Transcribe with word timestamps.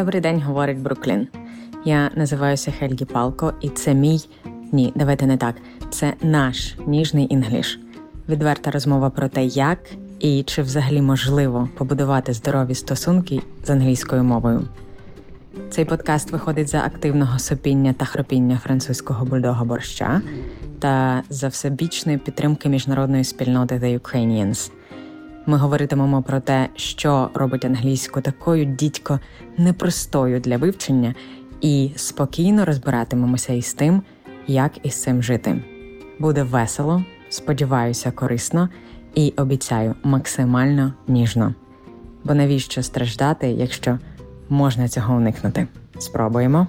Добрий 0.00 0.20
день, 0.20 0.42
говорить 0.42 0.78
Бруклін. 0.78 1.28
Я 1.84 2.10
називаюся 2.14 2.70
Хельгі 2.70 3.04
Палко, 3.04 3.52
і 3.60 3.68
це 3.68 3.94
мій 3.94 4.20
ні, 4.72 4.92
давайте 4.96 5.26
не 5.26 5.36
так. 5.36 5.54
Це 5.90 6.14
наш 6.22 6.74
ніжний 6.86 7.26
English. 7.30 7.80
Відверта 8.28 8.70
розмова 8.70 9.10
про 9.10 9.28
те, 9.28 9.44
як 9.44 9.78
і 10.20 10.42
чи 10.42 10.62
взагалі 10.62 11.02
можливо 11.02 11.68
побудувати 11.78 12.32
здорові 12.32 12.74
стосунки 12.74 13.42
з 13.64 13.70
англійською 13.70 14.24
мовою. 14.24 14.62
Цей 15.70 15.84
подкаст 15.84 16.30
виходить 16.30 16.68
за 16.68 16.78
активного 16.78 17.38
сопіння 17.38 17.92
та 17.92 18.04
хропіння 18.04 18.60
французького 18.64 19.24
бульдога 19.24 19.64
борща 19.64 20.22
та 20.78 21.22
за 21.30 21.48
всебічної 21.48 22.18
підтримки 22.18 22.68
міжнародної 22.68 23.24
спільноти 23.24 23.74
The 23.74 24.00
Ukrainians. 24.00 24.70
Ми 25.46 25.56
говоритимемо 25.56 26.22
про 26.22 26.40
те, 26.40 26.68
що 26.76 27.30
робить 27.34 27.64
англійську 27.64 28.20
такою 28.20 28.64
дідько 28.64 29.20
непростою 29.56 30.40
для 30.40 30.56
вивчення, 30.56 31.14
і 31.60 31.90
спокійно 31.96 32.64
розбиратимемося 32.64 33.52
із 33.52 33.74
тим, 33.74 34.02
як 34.46 34.72
із 34.82 35.02
цим 35.02 35.22
жити. 35.22 35.62
Буде 36.18 36.42
весело, 36.42 37.04
сподіваюся, 37.28 38.10
корисно 38.10 38.68
і 39.14 39.32
обіцяю 39.36 39.94
максимально 40.02 40.92
ніжно. 41.08 41.54
Бо 42.24 42.34
навіщо 42.34 42.82
страждати, 42.82 43.48
якщо 43.48 43.98
можна 44.48 44.88
цього 44.88 45.14
уникнути? 45.14 45.66
Спробуємо. 45.98 46.66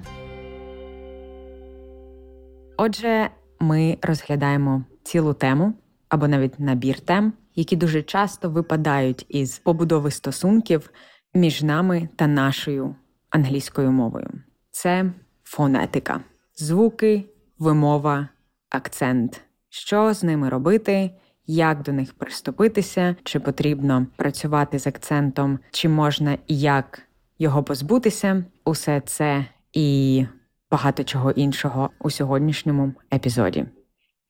Отже, 2.77 3.29
ми 3.59 3.98
розглядаємо 4.01 4.84
цілу 5.03 5.34
тему 5.34 5.73
або 6.09 6.27
навіть 6.27 6.59
набір 6.59 6.99
тем, 6.99 7.34
які 7.55 7.75
дуже 7.75 8.01
часто 8.01 8.49
випадають 8.49 9.25
із 9.29 9.59
побудови 9.59 10.11
стосунків 10.11 10.89
між 11.33 11.63
нами 11.63 12.09
та 12.15 12.27
нашою 12.27 12.95
англійською 13.29 13.91
мовою. 13.91 14.29
Це 14.71 15.13
фонетика, 15.43 16.21
звуки, 16.55 17.26
вимова, 17.59 18.29
акцент. 18.70 19.41
Що 19.70 20.13
з 20.13 20.23
ними 20.23 20.49
робити, 20.49 21.11
як 21.45 21.81
до 21.81 21.93
них 21.93 22.13
приступитися, 22.13 23.15
чи 23.23 23.39
потрібно 23.39 24.07
працювати 24.15 24.79
з 24.79 24.87
акцентом, 24.87 25.59
чи 25.71 25.89
можна 25.89 26.37
і 26.48 26.59
як 26.59 27.01
його 27.39 27.63
позбутися, 27.63 28.45
усе 28.65 29.01
це 29.05 29.45
і 29.73 30.26
багато 30.71 31.04
чого 31.04 31.31
іншого 31.31 31.89
у 31.99 32.09
сьогоднішньому 32.09 32.93
епізоді. 33.13 33.65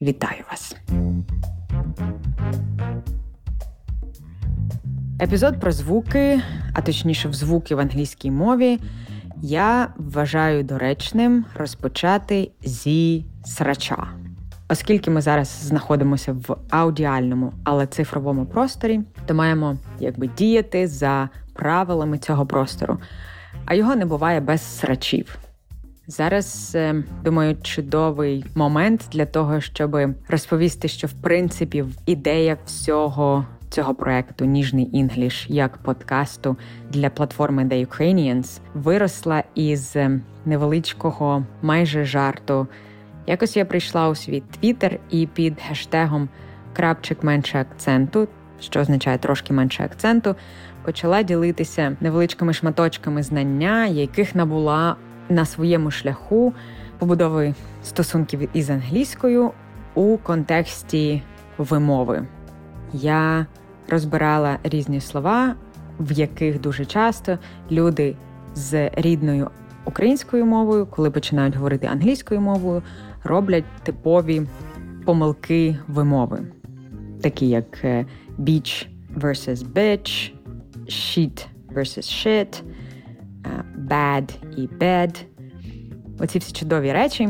Вітаю 0.01 0.43
вас! 0.51 0.75
Епізод 5.21 5.59
про 5.59 5.71
звуки, 5.71 6.41
а 6.73 6.81
точніше, 6.81 7.29
в 7.29 7.33
звуки 7.33 7.75
в 7.75 7.79
англійській 7.79 8.31
мові, 8.31 8.79
я 9.41 9.93
вважаю 9.97 10.63
доречним 10.63 11.45
розпочати 11.55 12.51
зі 12.63 13.25
срача. 13.45 14.07
Оскільки 14.69 15.11
ми 15.11 15.21
зараз 15.21 15.47
знаходимося 15.47 16.33
в 16.33 16.55
аудіальному, 16.69 17.53
але 17.63 17.87
цифровому 17.87 18.45
просторі, 18.45 18.99
то 19.25 19.33
маємо 19.33 19.77
якби 19.99 20.27
діяти 20.27 20.87
за 20.87 21.29
правилами 21.53 22.17
цього 22.17 22.45
простору, 22.45 22.97
а 23.65 23.73
його 23.73 23.95
не 23.95 24.05
буває 24.05 24.39
без 24.39 24.61
срачів. 24.61 25.37
Зараз 26.07 26.71
е, 26.75 27.03
думаю, 27.23 27.57
чудовий 27.61 28.45
момент 28.55 29.05
для 29.11 29.25
того, 29.25 29.61
щоб 29.61 29.97
розповісти, 30.27 30.87
що 30.87 31.07
в 31.07 31.13
принципі 31.13 31.85
ідея 32.05 32.57
всього 32.65 33.45
цього 33.71 33.95
проекту 33.95 34.45
Ніжний 34.45 34.89
English 34.93 35.45
як 35.49 35.77
подкасту 35.77 36.57
для 36.89 37.09
платформи 37.09 37.63
The 37.63 37.87
Ukrainians 37.87 38.59
виросла 38.73 39.43
із 39.55 39.95
е, 39.95 40.19
невеличкого 40.45 41.43
майже 41.61 42.05
жарту. 42.05 42.67
Якось 43.27 43.57
я 43.57 43.65
прийшла 43.65 44.09
у 44.09 44.15
свій 44.15 44.43
твіттер 44.59 44.99
і 45.09 45.27
під 45.27 45.61
хештегом 45.61 46.29
крапчик 46.73 47.23
менше 47.23 47.59
акценту, 47.59 48.27
що 48.59 48.79
означає 48.79 49.17
трошки 49.17 49.53
менше 49.53 49.83
акценту, 49.83 50.35
почала 50.85 51.23
ділитися 51.23 51.97
невеличкими 52.01 52.53
шматочками 52.53 53.23
знання, 53.23 53.85
яких 53.87 54.35
набула 54.35 54.95
на 55.29 55.45
своєму 55.45 55.91
шляху 55.91 56.53
побудови 56.99 57.55
стосунків 57.83 58.49
із 58.53 58.69
англійською 58.69 59.51
у 59.95 60.17
контексті 60.17 61.21
вимови. 61.57 62.27
Я 62.93 63.45
розбирала 63.91 64.59
різні 64.63 65.01
слова, 65.01 65.55
в 65.99 66.11
яких 66.11 66.61
дуже 66.61 66.85
часто 66.85 67.37
люди 67.71 68.15
з 68.55 68.89
рідною 68.93 69.49
українською 69.85 70.45
мовою, 70.45 70.85
коли 70.85 71.11
починають 71.11 71.55
говорити 71.55 71.87
англійською 71.87 72.41
мовою, 72.41 72.83
роблять 73.23 73.63
типові 73.83 74.41
помилки 75.05 75.77
вимови, 75.87 76.39
такі 77.21 77.49
як 77.49 77.83
е, 77.83 78.05
beach 78.39 78.87
versus 79.17 79.73
bitch, 79.73 80.33
shit 80.85 81.45
versus 81.75 82.27
shit, 82.27 82.61
е, 83.45 83.63
bad 83.77 84.31
і 84.57 84.67
bad. 84.67 85.25
Оці 86.19 86.39
всі 86.39 86.53
чудові 86.53 86.91
речі. 86.91 87.29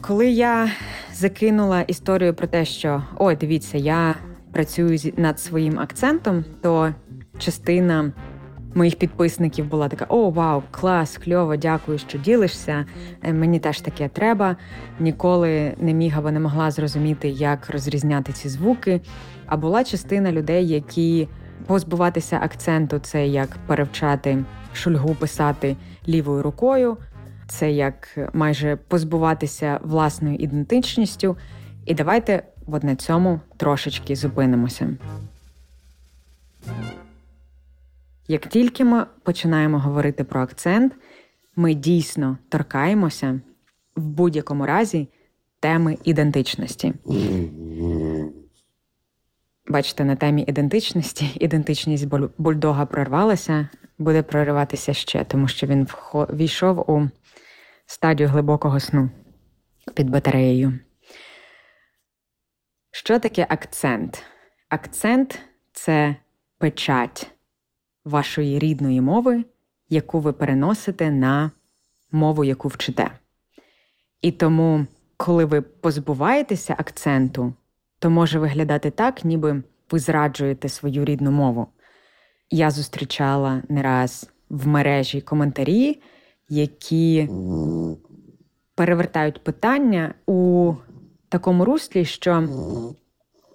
Коли 0.00 0.30
я 0.30 0.70
закинула 1.12 1.80
історію 1.80 2.34
про 2.34 2.46
те, 2.46 2.64
що 2.64 3.02
ой, 3.18 3.36
дивіться, 3.36 3.78
я 3.78 4.14
працюю 4.52 4.98
над 5.16 5.40
своїм 5.40 5.78
акцентом, 5.78 6.44
то 6.62 6.94
частина 7.38 8.12
моїх 8.74 8.96
підписників 8.96 9.66
була 9.66 9.88
така: 9.88 10.06
О, 10.08 10.30
вау, 10.30 10.62
клас, 10.70 11.18
кльово, 11.18 11.56
дякую, 11.56 11.98
що 11.98 12.18
ділишся. 12.18 12.86
Е, 13.22 13.32
мені 13.32 13.58
теж 13.58 13.80
таке 13.80 14.08
треба. 14.08 14.56
Ніколи 15.00 15.74
не 15.78 15.94
міг 15.94 16.18
або 16.18 16.30
не 16.30 16.40
могла 16.40 16.70
зрозуміти, 16.70 17.28
як 17.28 17.70
розрізняти 17.70 18.32
ці 18.32 18.48
звуки. 18.48 19.00
А 19.46 19.56
була 19.56 19.84
частина 19.84 20.32
людей, 20.32 20.68
які 20.68 21.28
позбуватися 21.66 22.40
акценту 22.42 22.98
це 22.98 23.26
як 23.26 23.48
перевчати 23.66 24.44
шульгу 24.72 25.14
писати 25.14 25.76
лівою 26.08 26.42
рукою, 26.42 26.96
це 27.48 27.72
як 27.72 28.18
майже 28.32 28.76
позбуватися 28.76 29.80
власною 29.82 30.36
ідентичністю. 30.36 31.36
І 31.86 31.94
давайте 31.94 32.42
от 32.72 32.84
на 32.84 32.96
цьому 32.96 33.40
трошечки 33.56 34.16
зупинимося. 34.16 34.96
Як 38.28 38.46
тільки 38.46 38.84
ми 38.84 39.06
починаємо 39.22 39.78
говорити 39.78 40.24
про 40.24 40.40
акцент, 40.40 40.92
ми 41.56 41.74
дійсно 41.74 42.38
торкаємося 42.48 43.40
в 43.96 44.02
будь-якому 44.02 44.66
разі 44.66 45.08
теми 45.60 45.98
ідентичності. 46.04 46.94
Бачите, 49.68 50.04
на 50.04 50.16
темі 50.16 50.44
ідентичності 50.48 51.30
ідентичність 51.40 52.08
бульдога 52.38 52.86
прорвалася, 52.86 53.68
буде 53.98 54.22
прориватися 54.22 54.92
ще, 54.92 55.24
тому 55.24 55.48
що 55.48 55.66
він 55.66 55.88
війшов 56.14 56.90
у 56.90 57.08
стадію 57.86 58.28
глибокого 58.28 58.80
сну 58.80 59.10
під 59.94 60.10
батареєю. 60.10 60.78
Що 62.94 63.18
таке 63.18 63.46
акцент? 63.48 64.22
Акцент 64.68 65.38
це 65.72 66.16
печать 66.58 67.30
вашої 68.04 68.58
рідної 68.58 69.00
мови, 69.00 69.44
яку 69.88 70.20
ви 70.20 70.32
переносите 70.32 71.10
на 71.10 71.50
мову, 72.10 72.44
яку 72.44 72.68
вчите. 72.68 73.10
І 74.22 74.32
тому, 74.32 74.86
коли 75.16 75.44
ви 75.44 75.60
позбуваєтеся 75.60 76.74
акценту, 76.78 77.52
то 77.98 78.10
може 78.10 78.38
виглядати 78.38 78.90
так, 78.90 79.24
ніби 79.24 79.62
ви 79.90 79.98
зраджуєте 79.98 80.68
свою 80.68 81.04
рідну 81.04 81.30
мову. 81.30 81.66
Я 82.50 82.70
зустрічала 82.70 83.62
не 83.68 83.82
раз 83.82 84.30
в 84.48 84.66
мережі 84.66 85.20
коментарі, 85.20 86.00
які 86.48 87.28
перевертають 88.74 89.44
питання 89.44 90.14
у 90.26 90.74
такому 91.32 91.64
руслі, 91.64 92.04
що 92.04 92.48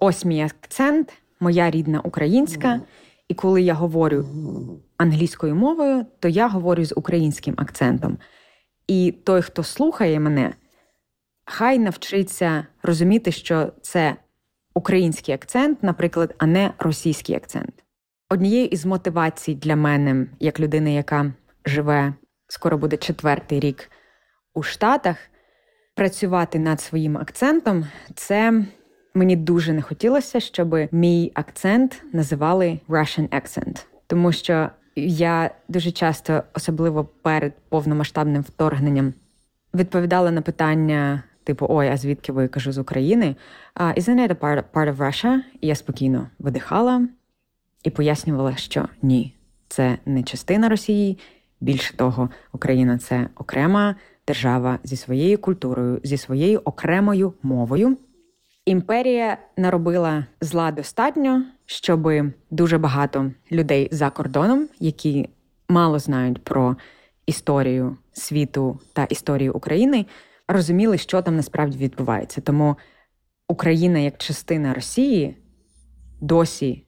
ось 0.00 0.24
мій 0.24 0.42
акцент, 0.42 1.12
моя 1.40 1.70
рідна 1.70 2.00
українська, 2.00 2.80
і 3.28 3.34
коли 3.34 3.62
я 3.62 3.74
говорю 3.74 4.26
англійською 4.96 5.54
мовою, 5.54 6.06
то 6.18 6.28
я 6.28 6.48
говорю 6.48 6.84
з 6.84 6.92
українським 6.96 7.54
акцентом. 7.56 8.18
І 8.86 9.14
той, 9.24 9.42
хто 9.42 9.62
слухає 9.62 10.20
мене, 10.20 10.54
хай 11.44 11.78
навчиться 11.78 12.66
розуміти, 12.82 13.32
що 13.32 13.72
це 13.82 14.16
український 14.74 15.34
акцент, 15.34 15.82
наприклад, 15.82 16.34
а 16.38 16.46
не 16.46 16.72
російський 16.78 17.36
акцент. 17.36 17.84
Однією 18.30 18.66
із 18.66 18.86
мотивацій 18.86 19.54
для 19.54 19.76
мене, 19.76 20.26
як 20.40 20.60
людини, 20.60 20.94
яка 20.94 21.32
живе 21.64 22.14
скоро 22.48 22.78
буде 22.78 22.96
четвертий 22.96 23.60
рік 23.60 23.90
у 24.54 24.62
Штатах, 24.62 25.16
працювати 25.98 26.58
над 26.58 26.80
своїм 26.80 27.18
акцентом, 27.18 27.86
це 28.14 28.64
мені 29.14 29.36
дуже 29.36 29.72
не 29.72 29.82
хотілося, 29.82 30.40
щоб 30.40 30.76
мій 30.92 31.32
акцент 31.34 32.02
називали 32.12 32.80
Russian 32.88 33.28
accent. 33.28 33.86
Тому 34.06 34.32
що 34.32 34.70
Я 35.06 35.50
дуже 35.68 35.90
часто, 35.90 36.42
особливо 36.54 37.04
перед 37.04 37.52
повномасштабним 37.68 38.42
вторгненням, 38.42 39.14
відповідала 39.74 40.30
на 40.30 40.42
питання. 40.42 41.22
Типу, 41.44 41.66
ой, 41.68 41.88
а 41.88 41.96
звідки 41.96 42.32
ви 42.32 42.48
кажу 42.48 42.72
з 42.72 42.78
України? 42.78 43.36
Uh, 43.76 43.98
isn't 43.98 44.28
it 44.28 44.28
a 44.28 44.34
part, 44.34 44.62
part 44.72 44.94
of 44.94 44.96
Russia? 44.96 45.38
І 45.60 45.66
я 45.66 45.74
спокійно 45.74 46.28
видихала 46.38 47.08
і 47.84 47.90
пояснювала, 47.90 48.56
що 48.56 48.88
ні, 49.02 49.34
це 49.68 49.98
не 50.06 50.22
частина 50.22 50.68
Росії. 50.68 51.18
Більше 51.60 51.96
того, 51.96 52.30
Україна 52.52 52.98
це 52.98 53.28
окрема 53.34 53.94
держава 54.28 54.78
зі 54.84 54.96
своєю 54.96 55.38
культурою, 55.38 56.00
зі 56.04 56.16
своєю 56.16 56.60
окремою 56.64 57.32
мовою. 57.42 57.96
Імперія 58.64 59.38
наробила 59.56 60.26
зла 60.40 60.70
достатньо, 60.70 61.44
щоб 61.66 62.08
дуже 62.50 62.78
багато 62.78 63.30
людей 63.52 63.88
за 63.92 64.10
кордоном, 64.10 64.68
які 64.80 65.28
мало 65.68 65.98
знають 65.98 66.44
про 66.44 66.76
історію 67.26 67.96
світу 68.12 68.80
та 68.92 69.04
історію 69.04 69.52
України, 69.54 70.06
розуміли, 70.48 70.98
що 70.98 71.22
там 71.22 71.36
насправді 71.36 71.78
відбувається. 71.78 72.40
Тому 72.40 72.76
Україна 73.48 73.98
як 73.98 74.18
частина 74.18 74.74
Росії 74.74 75.36
досі 76.20 76.84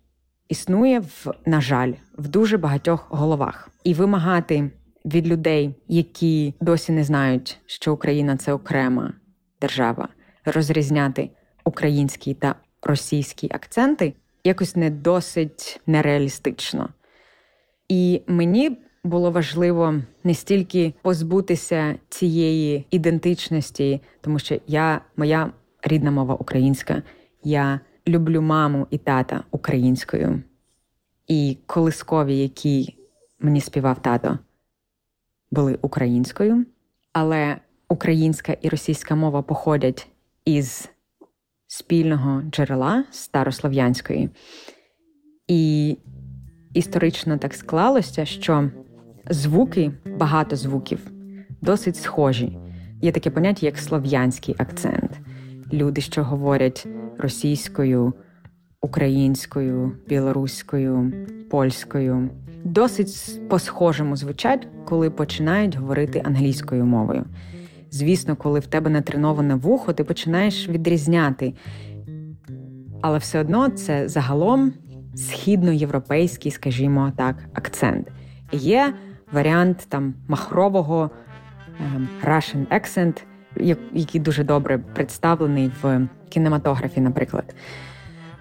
існує 0.48 1.00
в, 1.00 1.26
на 1.46 1.60
жаль, 1.60 1.92
в 2.19 2.28
дуже 2.28 2.58
багатьох 2.58 3.06
головах 3.10 3.70
і 3.84 3.94
вимагати 3.94 4.70
від 5.05 5.29
людей, 5.29 5.75
які 5.88 6.55
досі 6.61 6.93
не 6.93 7.05
знають, 7.05 7.58
що 7.67 7.94
Україна 7.94 8.37
це 8.37 8.52
окрема 8.52 9.12
держава, 9.61 10.08
розрізняти 10.44 11.31
українські 11.64 12.35
та 12.35 12.55
російські 12.82 13.49
акценти 13.50 14.14
якось 14.44 14.76
не 14.76 14.91
досить 14.91 15.81
нереалістично. 15.87 16.88
І 17.88 18.23
мені 18.26 18.79
було 19.05 19.31
важливо 19.31 19.94
не 20.25 20.35
стільки 20.35 20.94
позбутися 21.02 21.94
цієї 22.08 22.87
ідентичності, 22.91 24.00
тому 24.20 24.38
що 24.38 24.61
я, 24.67 25.00
моя 25.17 25.52
рідна 25.82 26.11
мова 26.11 26.35
українська, 26.35 27.02
я 27.44 27.81
люблю 28.08 28.43
маму 28.43 28.87
і 28.91 28.99
тата 28.99 29.44
українською. 29.50 30.43
І 31.26 31.58
колискові, 31.67 32.38
які 32.38 32.97
мені 33.41 33.61
співав 33.61 34.02
тато, 34.02 34.38
були 35.50 35.79
українською, 35.82 36.67
але 37.12 37.56
українська 37.88 38.56
і 38.61 38.69
російська 38.69 39.14
мова 39.14 39.43
походять 39.43 40.08
із 40.44 40.88
спільного 41.67 42.43
джерела 42.43 43.05
старослов'янської. 43.11 44.31
І 45.49 45.97
історично 46.75 47.38
так 47.38 47.55
склалося, 47.55 48.25
що 48.25 48.70
звуки, 49.31 49.93
багато 50.19 50.56
звуків, 50.56 51.11
досить 51.61 51.97
схожі. 51.97 52.58
Є 53.02 53.12
таке 53.12 53.31
поняття, 53.31 53.67
як 53.67 53.79
слов'янський 53.79 54.55
акцент. 54.58 55.20
Люди, 55.73 56.00
що 56.00 56.25
говорять 56.25 56.87
російською, 57.19 58.12
українською, 58.82 59.93
білоруською, 60.09 61.12
польською, 61.50 62.29
досить 62.65 63.41
по-схожому 63.49 64.17
звучать, 64.17 64.69
коли 64.85 65.11
починають 65.11 65.77
говорити 65.77 66.23
англійською 66.25 66.85
мовою. 66.85 67.25
Звісно, 67.91 68.37
коли 68.37 68.61
в 68.61 68.67
тебе 68.67 68.91
натреноване 68.91 69.55
вухо, 69.55 69.93
ти 69.93 70.05
починаєш 70.05 70.69
відрізняти. 70.69 71.55
Але 73.03 73.19
все 73.19 73.41
одно 73.41 73.69
це 73.69 74.09
загалом 74.09 74.73
східноєвропейський, 75.15 76.53
скажімо 76.53 77.12
так, 77.17 77.37
акцент. 77.55 78.09
Є 78.53 78.94
варіант 79.33 79.87
там 79.88 80.15
махрового 80.29 81.11
ем, 81.81 82.09
Russian 82.25 82.67
accent, 82.67 83.23
який 83.93 84.21
дуже 84.21 84.44
добре 84.44 84.79
представлений 84.79 85.71
в 85.83 86.09
кінематографі, 86.29 87.00
наприклад. 87.00 87.55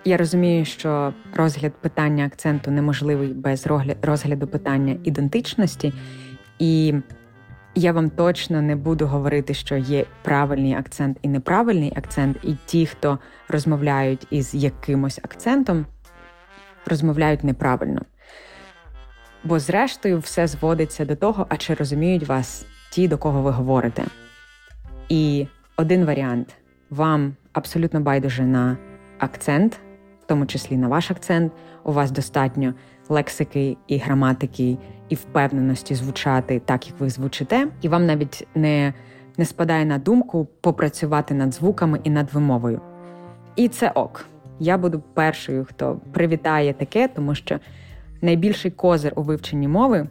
Я 0.05 0.17
розумію, 0.17 0.65
що 0.65 1.13
розгляд 1.33 1.73
питання 1.73 2.25
акценту 2.25 2.71
неможливий 2.71 3.27
без 3.27 3.67
розгляду 4.01 4.47
питання 4.47 4.97
ідентичності, 5.03 5.93
і 6.59 6.93
я 7.75 7.91
вам 7.91 8.09
точно 8.09 8.61
не 8.61 8.75
буду 8.75 9.07
говорити, 9.07 9.53
що 9.53 9.75
є 9.77 10.05
правильний 10.23 10.73
акцент 10.73 11.17
і 11.21 11.27
неправильний 11.27 11.93
акцент, 11.95 12.37
і 12.43 12.55
ті, 12.65 12.85
хто 12.85 13.19
розмовляють 13.47 14.27
із 14.29 14.53
якимось 14.53 15.19
акцентом, 15.23 15.85
розмовляють 16.85 17.43
неправильно. 17.43 18.01
Бо, 19.43 19.59
зрештою, 19.59 20.19
все 20.19 20.47
зводиться 20.47 21.05
до 21.05 21.15
того, 21.15 21.45
а 21.49 21.57
чи 21.57 21.73
розуміють 21.73 22.27
вас 22.27 22.65
ті, 22.91 23.07
до 23.07 23.17
кого 23.17 23.41
ви 23.41 23.51
говорите. 23.51 24.03
І 25.09 25.47
один 25.77 26.05
варіант 26.05 26.55
вам 26.89 27.35
абсолютно 27.53 28.01
байдуже 28.01 28.43
на 28.43 28.77
акцент, 29.19 29.79
тому 30.29 30.45
числі 30.45 30.77
на 30.77 30.87
ваш 30.87 31.11
акцент, 31.11 31.51
у 31.83 31.91
вас 31.91 32.11
достатньо 32.11 32.73
лексики 33.09 33.77
і 33.87 33.97
граматики 33.97 34.77
і 35.09 35.15
впевненості 35.15 35.95
звучати 35.95 36.61
так, 36.65 36.87
як 36.87 36.99
ви 36.99 37.09
звучите, 37.09 37.67
і 37.81 37.87
вам 37.87 38.05
навіть 38.05 38.47
не, 38.55 38.93
не 39.37 39.45
спадає 39.45 39.85
на 39.85 39.97
думку 39.97 40.47
попрацювати 40.61 41.33
над 41.33 41.53
звуками 41.53 41.99
і 42.03 42.09
над 42.09 42.33
вимовою. 42.33 42.81
І 43.55 43.67
це 43.67 43.89
ок. 43.89 44.25
Я 44.59 44.77
буду 44.77 45.03
першою, 45.13 45.65
хто 45.65 46.01
привітає 46.11 46.73
таке, 46.73 47.07
тому 47.07 47.35
що 47.35 47.59
найбільший 48.21 48.71
козир 48.71 49.13
у 49.15 49.21
вивченні 49.21 49.67
мови 49.67 50.07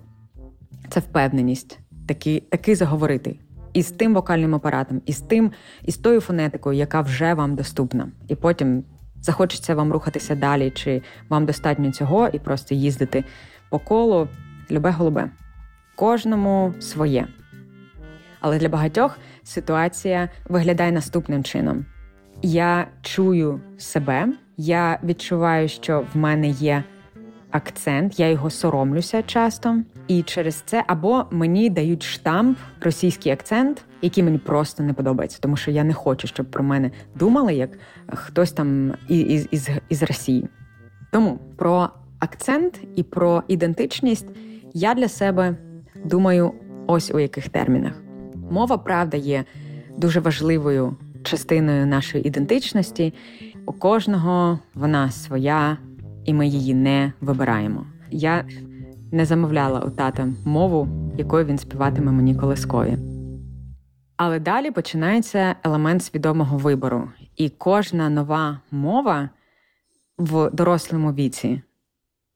це 0.88 1.00
впевненість, 1.00 1.79
таки, 2.09 2.43
таки 2.50 2.76
заговорити. 2.76 3.37
І 3.73 3.82
з 3.82 3.91
тим 3.91 4.14
вокальним 4.14 4.55
апаратом, 4.55 5.03
і 5.06 5.12
з 5.12 5.21
тим, 5.21 5.53
і 5.85 5.93
з 5.93 5.97
тою 5.97 6.21
фонетикою, 6.21 6.79
яка 6.79 7.00
вже 7.00 7.35
вам 7.35 7.55
доступна. 7.55 8.09
І 8.29 8.35
потім 8.35 8.85
захочеться 9.20 9.75
вам 9.75 9.93
рухатися 9.93 10.35
далі, 10.35 10.70
чи 10.70 11.03
вам 11.29 11.47
достатньо 11.47 11.93
цього, 11.93 12.29
і 12.32 12.38
просто 12.38 12.75
їздити 12.75 13.25
по 13.70 13.79
колу, 13.79 14.29
любе 14.70 14.91
голубе. 14.91 15.31
Кожному 15.94 16.75
своє. 16.81 17.26
Але 18.41 18.59
для 18.59 18.69
багатьох 18.69 19.19
ситуація 19.43 20.29
виглядає 20.49 20.93
наступним 20.93 21.44
чином: 21.44 21.87
я 22.43 22.87
чую 23.03 23.61
себе, 23.79 24.29
я 24.56 24.99
відчуваю, 25.05 25.69
що 25.69 26.05
в 26.14 26.17
мене 26.17 26.49
є 26.49 26.85
акцент, 27.50 28.21
я 28.21 28.31
його 28.31 28.50
соромлюся 28.50 29.23
часто, 29.23 29.78
і 30.09 30.23
через 30.23 30.55
це 30.55 30.85
або 30.87 31.25
мені 31.31 31.71
дають 31.71 32.02
штамп 32.02 32.59
російський 32.81 33.33
акцент, 33.33 33.85
який 34.02 34.25
мені 34.25 34.38
просто 34.38 34.83
не 34.83 34.93
подобається, 34.93 35.38
тому 35.40 35.57
що 35.57 35.71
я 35.71 35.85
не 35.85 35.95
хочу, 35.95 36.26
щоб 36.26 36.50
про 36.50 36.64
мене 36.64 36.90
думали 37.14 37.55
як 37.55 37.71
хтось 38.09 38.52
там 38.52 38.95
із, 39.09 39.49
із, 39.50 39.69
із 39.88 40.02
Росії. 40.02 40.49
Тому 41.12 41.38
про 41.57 41.88
акцент 42.19 42.81
і 42.97 43.02
про 43.02 43.43
ідентичність 43.49 44.26
я 44.75 44.95
для 44.95 45.09
себе 45.09 45.57
думаю, 46.05 46.52
ось 46.87 47.11
у 47.11 47.19
яких 47.19 47.49
термінах. 47.49 47.93
Мова 48.50 48.78
правда 48.78 49.17
є 49.17 49.45
дуже 49.97 50.21
важливою 50.21 50.97
частиною 51.23 51.87
нашої 51.87 52.26
ідентичності. 52.26 53.14
У 53.67 53.73
кожного 53.73 54.59
вона 54.75 55.11
своя, 55.11 55.78
і 56.28 56.35
ми 56.35 56.47
її 56.47 56.75
не 56.75 57.12
вибираємо. 57.20 57.87
Я 58.11 58.44
не 59.12 59.25
замовляла 59.25 59.80
у 59.80 59.90
тата 59.90 60.28
мову, 60.44 60.88
якою 61.18 61.44
він 61.44 61.58
співатиме 61.58 62.12
мені 62.12 62.35
колискові. 62.35 62.99
Але 64.16 64.40
далі 64.40 64.70
починається 64.70 65.54
елемент 65.64 66.02
свідомого 66.02 66.58
вибору, 66.58 67.11
і 67.37 67.49
кожна 67.49 68.08
нова 68.08 68.61
мова 68.70 69.30
в 70.18 70.50
дорослому 70.50 71.12
віці 71.12 71.62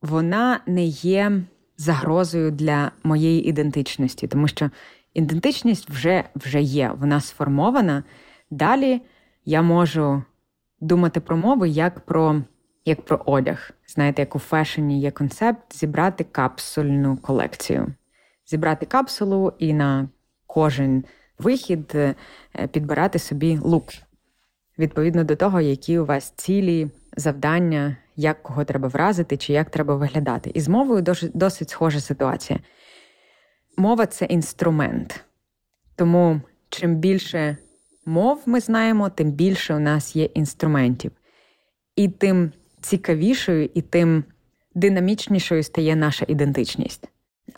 вона 0.02 0.60
не 0.66 0.84
є 0.84 1.42
загрозою 1.76 2.50
для 2.50 2.90
моєї 3.04 3.48
ідентичності, 3.48 4.28
тому 4.28 4.48
що 4.48 4.70
ідентичність 5.14 5.90
вже, 5.90 6.24
вже 6.36 6.62
є, 6.62 6.92
вона 7.00 7.20
сформована. 7.20 8.04
Далі 8.50 9.00
я 9.44 9.62
можу 9.62 10.22
думати 10.80 11.20
про 11.20 11.36
мови 11.36 11.68
як 11.68 12.00
про 12.00 12.42
як 12.84 13.02
про 13.02 13.20
одяг. 13.26 13.70
Знаєте, 13.86 14.22
як 14.22 14.36
у 14.36 14.38
фешені 14.38 15.00
є 15.00 15.10
концепт 15.10 15.76
зібрати 15.76 16.24
капсульну 16.24 17.16
колекцію, 17.16 17.94
зібрати 18.46 18.86
капсулу 18.86 19.52
і 19.58 19.72
на 19.72 20.08
кожен 20.46 21.04
вихід 21.38 21.92
е, 21.94 22.14
підбирати 22.72 23.18
собі 23.18 23.58
лук. 23.58 23.88
Відповідно 24.78 25.24
до 25.24 25.36
того, 25.36 25.60
які 25.60 25.98
у 25.98 26.04
вас 26.04 26.32
цілі, 26.36 26.90
завдання, 27.16 27.96
як 28.16 28.42
кого 28.42 28.64
треба 28.64 28.88
вразити 28.88 29.36
чи 29.36 29.52
як 29.52 29.70
треба 29.70 29.96
виглядати. 29.96 30.50
І 30.54 30.60
з 30.60 30.68
мовою 30.68 31.02
досить, 31.02 31.30
досить 31.34 31.70
схожа 31.70 32.00
ситуація. 32.00 32.58
Мова 33.76 34.06
це 34.06 34.24
інструмент. 34.24 35.24
Тому 35.96 36.40
чим 36.68 36.96
більше 36.96 37.56
мов 38.06 38.42
ми 38.46 38.60
знаємо, 38.60 39.10
тим 39.10 39.30
більше 39.30 39.74
у 39.74 39.78
нас 39.78 40.16
є 40.16 40.24
інструментів. 40.24 41.12
І 41.96 42.08
тим 42.08 42.52
цікавішою 42.82 43.68
і 43.74 43.82
тим 43.82 44.24
динамічнішою 44.74 45.62
стає 45.62 45.96
наша 45.96 46.24
ідентичність. 46.28 47.08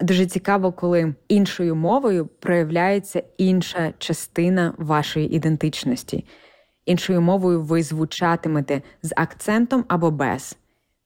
Дуже 0.00 0.26
цікаво, 0.26 0.73
коли 0.73 1.14
іншою 1.28 1.76
мовою 1.76 2.26
проявляється 2.26 3.23
інша 3.38 3.93
частина 3.99 4.75
вашої 4.78 5.35
ідентичності. 5.37 6.25
Іншою 6.87 7.21
мовою 7.21 7.62
ви 7.62 7.83
звучатимете 7.83 8.83
з 9.02 9.12
акцентом 9.16 9.85
або 9.88 10.11
без, 10.11 10.57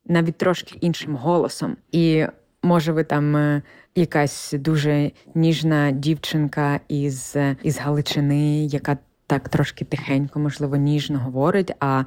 навіть 0.06 0.38
трошки 0.38 0.78
іншим 0.80 1.16
голосом. 1.16 1.76
І 1.92 2.26
може 2.62 2.92
ви 2.92 3.04
там 3.04 3.36
е, 3.36 3.62
якась 3.94 4.54
дуже 4.58 5.10
ніжна 5.34 5.90
дівчинка 5.90 6.80
із, 6.88 7.36
із 7.62 7.78
Галичини, 7.78 8.66
яка 8.66 8.98
так 9.26 9.48
трошки 9.48 9.84
тихенько, 9.84 10.38
можливо, 10.38 10.76
ніжно 10.76 11.18
говорить, 11.18 11.72
а 11.80 12.04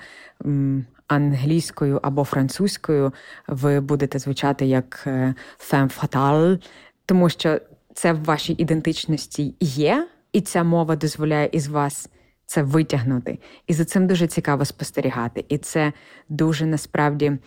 англійською 1.11 1.99
або 2.03 2.23
французькою 2.23 3.13
ви 3.47 3.79
будете 3.79 4.19
звучати 4.19 4.65
як 4.65 5.03
е, 5.07 5.35
femme 5.71 5.99
fatale, 5.99 6.61
тому 7.05 7.29
що 7.29 7.59
це 7.93 8.13
в 8.13 8.23
вашій 8.23 8.53
ідентичності 8.53 9.55
є, 9.59 10.07
і 10.33 10.41
ця 10.41 10.63
мова 10.63 10.95
дозволяє 10.95 11.49
із 11.51 11.67
вас 11.67 12.09
це 12.45 12.63
витягнути. 12.63 13.39
І 13.67 13.73
за 13.73 13.85
цим 13.85 14.07
дуже 14.07 14.27
цікаво 14.27 14.65
спостерігати. 14.65 15.45
І 15.49 15.57
це 15.57 15.93
дуже 16.29 16.65
насправді 16.65 17.37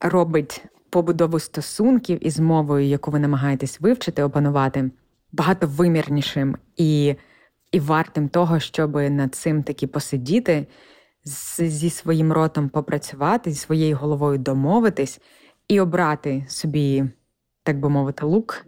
робить 0.00 0.64
побудову 0.90 1.38
стосунків 1.38 2.26
із 2.26 2.38
мовою, 2.38 2.86
яку 2.86 3.10
ви 3.10 3.18
намагаєтесь 3.18 3.80
вивчити, 3.80 4.22
опанувати, 4.22 4.90
багато 5.32 5.66
вимірнішим 5.66 6.56
і 6.76 7.14
і 7.72 7.80
вартим 7.80 8.28
того, 8.28 8.60
щоб 8.60 8.96
над 8.96 9.34
цим 9.34 9.62
таки 9.62 9.86
посидіти, 9.86 10.66
зі 11.24 11.90
своїм 11.90 12.32
ротом 12.32 12.68
попрацювати, 12.68 13.50
зі 13.50 13.56
своєю 13.56 13.96
головою 13.96 14.38
домовитись 14.38 15.20
і 15.68 15.80
обрати 15.80 16.44
собі, 16.48 17.04
так 17.62 17.80
би 17.80 17.88
мовити, 17.88 18.26
лук 18.26 18.66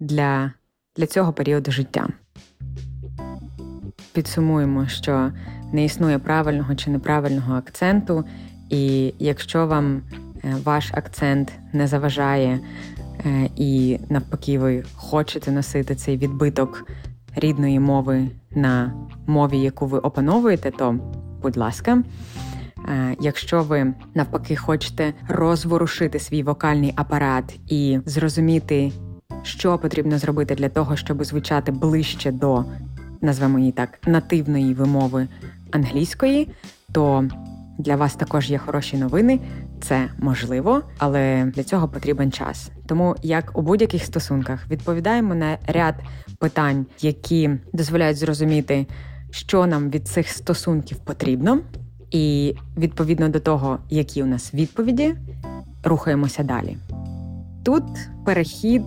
для, 0.00 0.52
для 0.96 1.06
цього 1.06 1.32
періоду 1.32 1.70
життя. 1.70 2.08
Підсумуємо, 4.12 4.86
що 4.88 5.32
не 5.72 5.84
існує 5.84 6.18
правильного 6.18 6.74
чи 6.74 6.90
неправильного 6.90 7.54
акценту, 7.54 8.24
і 8.70 9.14
якщо 9.18 9.66
вам 9.66 10.02
е, 10.44 10.56
ваш 10.64 10.90
акцент 10.94 11.52
не 11.72 11.86
заважає, 11.86 12.60
е, 13.26 13.50
і 13.56 13.98
навпаки, 14.08 14.58
ви 14.58 14.84
хочете 14.94 15.52
носити 15.52 15.94
цей 15.94 16.16
відбиток 16.16 16.86
рідної 17.36 17.80
мови 17.80 18.28
на 18.50 18.92
мові, 19.26 19.58
яку 19.58 19.86
ви 19.86 19.98
опановуєте, 19.98 20.70
то 20.70 20.98
будь 21.42 21.56
ласка. 21.56 22.02
Е, 22.88 23.16
якщо 23.20 23.62
ви 23.62 23.94
навпаки 24.14 24.56
хочете 24.56 25.14
розворушити 25.28 26.18
свій 26.18 26.42
вокальний 26.42 26.92
апарат 26.96 27.58
і 27.68 27.98
зрозуміти, 28.06 28.92
що 29.42 29.78
потрібно 29.78 30.18
зробити 30.18 30.54
для 30.54 30.68
того, 30.68 30.96
щоб 30.96 31.24
звучати 31.24 31.72
ближче 31.72 32.32
до, 32.32 32.64
назвемо 33.20 33.58
її 33.58 33.72
так, 33.72 33.98
нативної 34.06 34.74
вимови 34.74 35.28
англійської, 35.70 36.48
то 36.92 37.24
для 37.78 37.96
вас 37.96 38.14
також 38.14 38.50
є 38.50 38.58
хороші 38.58 38.96
новини. 38.96 39.40
Це 39.80 40.08
можливо, 40.18 40.82
але 40.98 41.52
для 41.54 41.64
цього 41.64 41.88
потрібен 41.88 42.32
час. 42.32 42.70
Тому, 42.86 43.16
як 43.22 43.58
у 43.58 43.62
будь-яких 43.62 44.04
стосунках, 44.04 44.70
відповідаємо 44.70 45.34
на 45.34 45.58
ряд 45.66 45.94
питань, 46.38 46.86
які 47.00 47.50
дозволяють 47.72 48.16
зрозуміти, 48.16 48.86
що 49.30 49.66
нам 49.66 49.90
від 49.90 50.08
цих 50.08 50.28
стосунків 50.28 50.98
потрібно, 50.98 51.60
і 52.10 52.54
відповідно 52.76 53.28
до 53.28 53.40
того, 53.40 53.78
які 53.90 54.22
у 54.22 54.26
нас 54.26 54.54
відповіді, 54.54 55.14
рухаємося 55.84 56.42
далі. 56.42 56.76
Тут 57.64 57.84
перехід, 58.24 58.82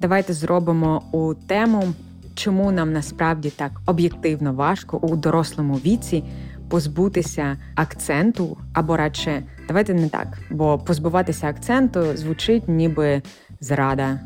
давайте 0.00 0.32
зробимо 0.32 1.02
у 1.12 1.34
тему, 1.34 1.84
чому 2.34 2.72
нам 2.72 2.92
насправді 2.92 3.50
так 3.50 3.72
об'єктивно 3.86 4.52
важко 4.52 4.96
у 4.96 5.16
дорослому 5.16 5.74
віці 5.74 6.24
позбутися 6.68 7.56
акценту, 7.74 8.56
або 8.72 8.96
радше, 8.96 9.42
давайте 9.68 9.94
не 9.94 10.08
так, 10.08 10.38
бо 10.50 10.78
позбуватися 10.78 11.48
акценту 11.48 12.16
звучить 12.16 12.68
ніби 12.68 13.22
зрада 13.60 14.20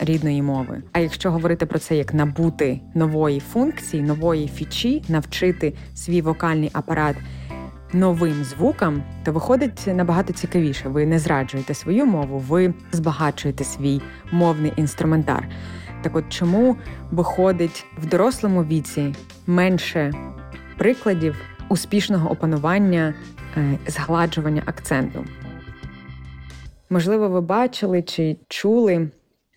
рідної 0.00 0.42
мови. 0.42 0.82
А 0.92 0.98
якщо 0.98 1.30
говорити 1.30 1.66
про 1.66 1.78
це 1.78 1.96
як 1.96 2.14
набути 2.14 2.80
нової 2.94 3.40
функції, 3.40 4.02
нової 4.02 4.48
фічі, 4.48 5.02
навчити 5.08 5.74
свій 5.94 6.20
вокальний 6.20 6.70
апарат 6.72 7.16
новим 7.92 8.44
звукам, 8.44 9.02
то 9.24 9.32
виходить 9.32 9.86
набагато 9.86 10.32
цікавіше. 10.32 10.88
Ви 10.88 11.06
не 11.06 11.18
зраджуєте 11.18 11.74
свою 11.74 12.06
мову, 12.06 12.38
ви 12.38 12.74
збагачуєте 12.92 13.64
свій 13.64 14.00
мовний 14.32 14.72
інструментар. 14.76 15.48
Так 16.02 16.16
от 16.16 16.24
чому 16.28 16.76
виходить 17.10 17.86
в 17.98 18.06
дорослому 18.06 18.64
віці 18.64 19.14
менше 19.46 20.12
прикладів 20.78 21.36
успішного 21.68 22.30
опанування 22.30 23.14
е, 23.56 23.78
згладжування 23.86 24.62
акценту? 24.66 25.24
Можливо, 26.90 27.28
ви 27.28 27.40
бачили 27.40 28.02
чи 28.02 28.36
чули 28.48 29.08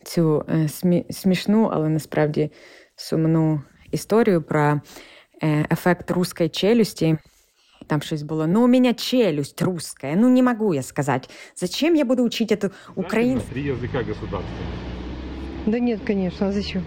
цю 0.05 0.45
е, 0.49 0.53
смі- 0.53 1.11
смішну, 1.11 1.69
але 1.73 1.89
насправді 1.89 2.51
сумну 2.95 3.61
історію 3.91 4.41
про 4.41 4.81
е, 5.43 5.65
ефект 5.71 6.11
русської 6.11 6.49
челюсті. 6.49 7.17
Там 7.87 8.01
щось 8.01 8.21
було. 8.23 8.47
Ну, 8.47 8.63
у 8.63 8.67
мене 8.67 8.93
челюсть 8.93 9.61
русская. 9.61 10.15
Ну, 10.15 10.29
не 10.29 10.43
можу 10.43 10.73
я 10.73 10.81
сказати. 10.83 11.29
Зачем 11.55 11.95
я 11.95 12.05
буду 12.05 12.23
учить 12.23 12.51
эту 12.51 12.71
украинскую? 12.95 13.51
Три 13.53 13.61
язика 13.63 13.97
государства. 14.03 14.65
Да 15.65 15.79
нет, 15.79 15.99
конечно, 16.07 16.47
а 16.47 16.51
зачем? 16.51 16.83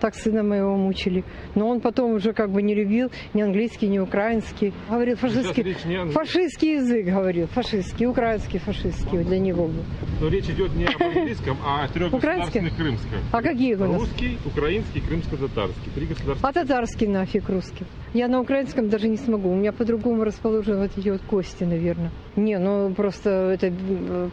Так 0.00 0.14
сына 0.14 0.42
моего 0.42 0.76
мучили. 0.76 1.24
Но 1.54 1.68
он 1.68 1.80
потом 1.80 2.14
уже 2.14 2.32
как 2.32 2.50
бы 2.50 2.62
не 2.62 2.74
любил 2.74 3.10
ни 3.34 3.42
английский, 3.42 3.86
ни 3.88 3.98
украинский. 3.98 4.72
Говорил 4.88 5.16
фашистский. 5.16 5.74
Фашистский 6.12 6.74
язык 6.76 7.06
говорил, 7.06 7.46
фашистский, 7.48 8.06
украинский, 8.06 8.58
фашистский 8.58 9.18
для 9.18 9.38
него 9.38 9.66
был. 9.66 9.84
Но 10.20 10.28
речь 10.28 10.48
идет 10.48 10.74
не 10.74 10.84
об 10.84 11.02
английском, 11.02 11.58
а 11.64 11.84
о 11.84 11.88
трех 11.88 12.12
государственных 12.12 12.76
крымских. 12.76 13.18
А 13.32 13.42
какие 13.42 13.74
у 13.74 13.86
нас? 13.86 14.00
Русский, 14.00 14.38
украинский, 14.46 15.00
крымско-татарский. 15.00 15.92
Три 15.94 16.06
государства. 16.06 16.48
А 16.48 16.52
татарский 16.52 17.06
нафиг 17.06 17.48
русский. 17.48 17.84
Я 18.14 18.26
на 18.28 18.40
украинском 18.40 18.88
даже 18.88 19.08
не 19.08 19.16
смогу. 19.16 19.50
У 19.50 19.54
меня 19.54 19.72
по-другому 19.72 20.24
расположены 20.24 20.80
вот 20.80 20.90
эти 20.96 21.10
вот 21.10 21.20
кости, 21.22 21.64
наверное. 21.64 22.10
Не, 22.36 22.58
ну 22.58 22.92
просто 22.94 23.30
это, 23.30 23.70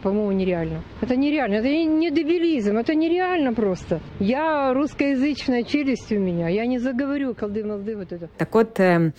по-моему, 0.02 0.32
нереально. 0.32 0.82
Это 1.00 1.14
нереально. 1.14 1.56
Это 1.56 1.68
не 1.68 2.10
дебилизм, 2.10 2.76
это 2.76 2.94
нереально 2.94 3.52
просто. 3.52 4.00
Я 4.18 4.72
русскоязычная 4.72 5.57
челюсть 5.57 6.11
у 6.11 6.19
меня. 6.19 6.49
Я 6.49 6.65
не 6.65 6.79
заговорю 6.79 7.33
колды-молды 7.33 7.95
вот 7.95 8.11
это. 8.11 8.29
Так 8.37 8.55
от 8.55 8.79
е, 8.79 9.11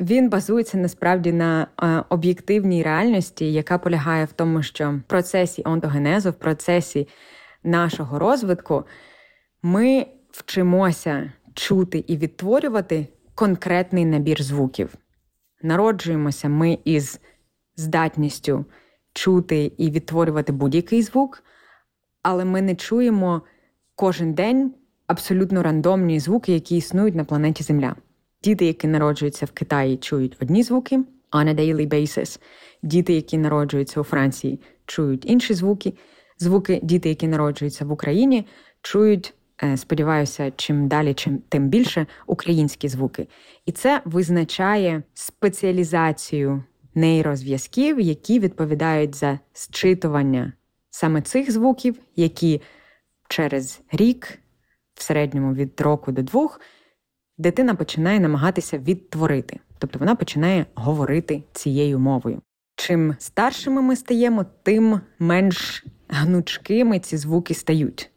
він 0.00 0.28
базується 0.28 0.78
насправді 0.78 1.32
на 1.32 1.66
е, 1.82 2.04
об'єктивній 2.08 2.82
реальності, 2.82 3.52
яка 3.52 3.78
полягає 3.78 4.24
в 4.24 4.32
тому, 4.32 4.62
що 4.62 4.90
в 4.90 5.02
процесі 5.02 5.62
онтогенезу, 5.64 6.30
в 6.30 6.34
процесі 6.34 7.08
нашого 7.64 8.18
розвитку, 8.18 8.84
ми 9.62 10.06
вчимося 10.30 11.32
чути 11.54 12.04
і 12.06 12.16
відтворювати 12.16 13.06
конкретний 13.34 14.04
набір 14.04 14.42
звуків. 14.42 14.94
Народжуємося 15.62 16.48
ми 16.48 16.78
із 16.84 17.20
здатністю 17.76 18.64
чути 19.12 19.72
і 19.78 19.90
відтворювати 19.90 20.52
будь-який 20.52 21.02
звук, 21.02 21.42
але 22.22 22.44
ми 22.44 22.62
не 22.62 22.74
чуємо 22.74 23.42
кожен 23.94 24.34
день 24.34 24.74
абсолютно 25.07 25.63
рандомні 25.63 26.19
звуки, 26.19 26.53
які 26.53 26.77
існують 26.77 27.15
на 27.15 27.23
планеті 27.23 27.63
Земля. 27.63 27.95
Діти, 28.43 28.65
які 28.65 28.87
народжуються 28.87 29.45
в 29.45 29.51
Китаї, 29.51 29.97
чують 29.97 30.37
одні 30.41 30.63
звуки 30.63 31.03
on 31.31 31.49
a 31.49 31.53
daily 31.53 31.87
basis. 31.87 32.39
Діти, 32.83 33.13
які 33.13 33.37
народжуються 33.37 33.99
у 33.99 34.03
Франції, 34.03 34.59
чують 34.85 35.25
інші 35.25 35.53
звуки. 35.53 35.93
Звуки, 36.37 36.79
діти, 36.83 37.09
які 37.09 37.27
народжуються 37.27 37.85
в 37.85 37.91
Україні, 37.91 38.47
чують, 38.81 39.33
е, 39.63 39.77
сподіваюся, 39.77 40.51
чим 40.55 40.87
далі, 40.87 41.13
чим 41.13 41.41
тим 41.49 41.69
більше 41.69 42.05
українські 42.27 42.87
звуки. 42.87 43.27
І 43.65 43.71
це 43.71 44.01
визначає 44.05 45.03
спеціалізацію 45.13 46.63
нейрозв'язків, 46.95 47.99
які 47.99 48.39
відповідають 48.39 49.15
за 49.15 49.39
зчитування 49.53 50.53
саме 50.89 51.21
цих 51.21 51.51
звуків, 51.51 51.99
які 52.15 52.61
через 53.29 53.81
рік, 53.91 54.39
в 54.95 55.01
середньому 55.01 55.53
від 55.53 55.81
року 55.81 56.11
до 56.11 56.21
двох, 56.21 56.61
дитина 57.37 57.75
починає 57.75 58.19
намагатися 58.19 58.77
відтворити, 58.77 59.59
тобто 59.77 59.99
вона 59.99 60.15
починає 60.15 60.65
говорити 60.75 61.43
цією 61.53 61.99
мовою. 61.99 62.41
Чим 62.75 63.15
старшими 63.19 63.81
ми 63.81 63.95
стаємо, 63.95 64.45
тим 64.63 65.01
менш 65.19 65.85
гнучкими 66.07 66.99
ці 66.99 67.17
звуки 67.17 67.53
стають. 67.53 68.11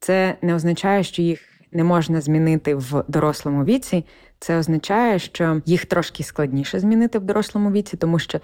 Це 0.00 0.36
не 0.42 0.54
означає, 0.54 1.02
що 1.02 1.22
їх 1.22 1.40
не 1.72 1.84
можна 1.84 2.20
змінити 2.20 2.74
в 2.74 3.04
дорослому 3.08 3.64
віці. 3.64 4.04
Це 4.38 4.58
означає, 4.58 5.18
що 5.18 5.62
їх 5.66 5.86
трошки 5.86 6.22
складніше 6.22 6.80
змінити 6.80 7.18
в 7.18 7.24
дорослому 7.24 7.70
віці, 7.70 7.96
тому 7.96 8.18
що 8.18 8.40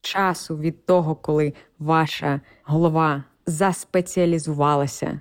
часу 0.00 0.58
від 0.58 0.86
того, 0.86 1.14
коли 1.14 1.52
ваша 1.78 2.40
голова 2.64 3.24
заспеціалізувалася 3.46 5.20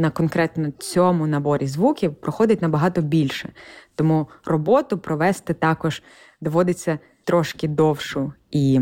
на 0.00 0.10
конкретно 0.10 0.70
цьому 0.70 1.26
наборі 1.26 1.66
звуків, 1.66 2.14
проходить 2.14 2.62
набагато 2.62 3.02
більше. 3.02 3.48
Тому 3.94 4.28
роботу 4.44 4.98
провести 4.98 5.54
також 5.54 6.02
доводиться 6.40 6.98
трошки 7.24 7.68
довшу 7.68 8.32
і 8.50 8.80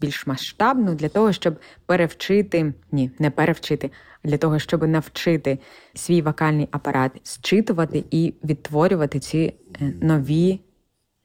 більш 0.00 0.26
масштабну 0.26 0.94
для 0.94 1.08
того, 1.08 1.32
щоб 1.32 1.56
перевчити, 1.86 2.74
ні, 2.92 3.10
не 3.18 3.30
перевчити, 3.30 3.90
а 4.24 4.28
для 4.28 4.38
того, 4.38 4.58
щоб 4.58 4.88
навчити 4.88 5.58
свій 5.94 6.22
вокальний 6.22 6.68
апарат 6.70 7.12
зчитувати 7.24 8.04
і 8.10 8.34
відтворювати 8.44 9.20
ці 9.20 9.38
е, 9.38 9.54
нові 10.00 10.60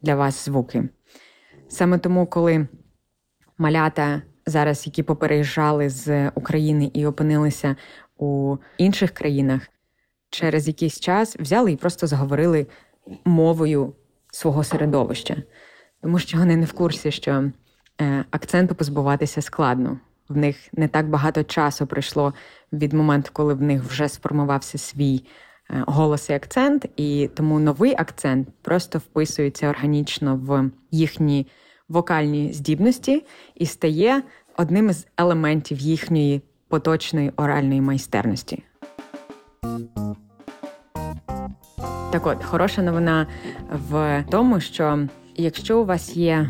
для 0.02 0.16
вас 0.16 0.46
звуки. 0.46 0.90
Саме 1.68 1.98
тому, 1.98 2.28
коли 2.28 2.68
малята 3.58 4.22
зараз, 4.46 4.88
які 4.88 5.04
попереїжджали 5.04 5.90
з 5.90 6.30
України 6.30 6.92
і 6.94 7.06
опинилися 7.06 7.76
у 8.18 8.58
інших 8.78 9.12
країнах, 9.12 9.68
через 10.30 10.68
якийсь 10.68 11.00
час 11.00 11.36
взяли 11.36 11.72
і 11.72 11.76
просто 11.76 12.08
заговорили 12.08 12.68
мовою 13.26 13.94
свого 14.32 14.64
середовища, 14.64 15.36
тому 16.02 16.20
що 16.20 16.38
вони 16.38 16.56
не 16.56 16.66
в 16.66 16.74
курсі, 16.74 17.12
що 17.12 17.52
е, 18.02 18.26
акценту 18.32 18.76
позбуватися 18.76 19.42
складно. 19.42 20.00
В 20.30 20.38
них 20.38 20.58
не 20.74 20.88
так 20.88 21.10
багато 21.10 21.44
часу 21.44 21.88
пройшло 21.88 22.34
від 22.74 22.94
моменту, 22.94 23.30
коли 23.34 23.54
в 23.54 23.62
них 23.62 23.84
вже 23.84 24.10
сформувався 24.10 24.78
свій 24.78 25.24
е, 25.70 25.84
голос 25.88 26.30
і 26.30 26.34
акцент, 26.34 26.86
і 26.96 27.30
тому 27.36 27.60
новий 27.60 27.96
акцент 27.98 28.48
просто 28.62 29.00
вписується 29.00 29.70
органічно 29.70 30.36
в 30.36 30.72
їхні 30.92 31.48
вокальні 31.90 32.54
здібності 32.54 33.26
і 33.56 33.66
стає 33.66 34.24
одним 34.58 34.90
із 34.90 35.08
елементів 35.18 35.80
їхньої 35.80 36.42
поточної 36.68 37.32
оральної 37.38 37.82
майстерності. 37.82 38.64
Так 42.12 42.28
от, 42.28 42.44
хороша 42.44 42.82
новина 42.82 43.28
в 43.90 44.24
тому, 44.30 44.60
що 44.60 45.00
якщо 45.36 45.80
у 45.80 45.86
вас 45.86 46.18
є 46.18 46.50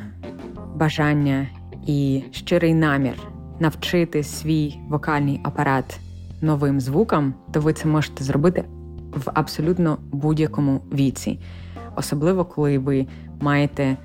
бажання 0.75 1.47
і 1.87 2.23
щирий 2.31 2.73
намір 2.73 3.13
навчити 3.59 4.23
свій 4.23 4.79
вокальний 4.89 5.41
апарат 5.43 5.99
новим 6.41 6.79
звукам, 6.79 7.33
то 7.51 7.61
ви 7.61 7.73
це 7.73 7.87
можете 7.87 8.23
зробити 8.23 8.63
в 9.11 9.31
абсолютно 9.33 9.97
будь-якому 10.11 10.81
віці, 10.93 11.39
особливо 11.95 12.45
коли 12.45 12.77
ви 12.77 13.07
маєте 13.41 13.97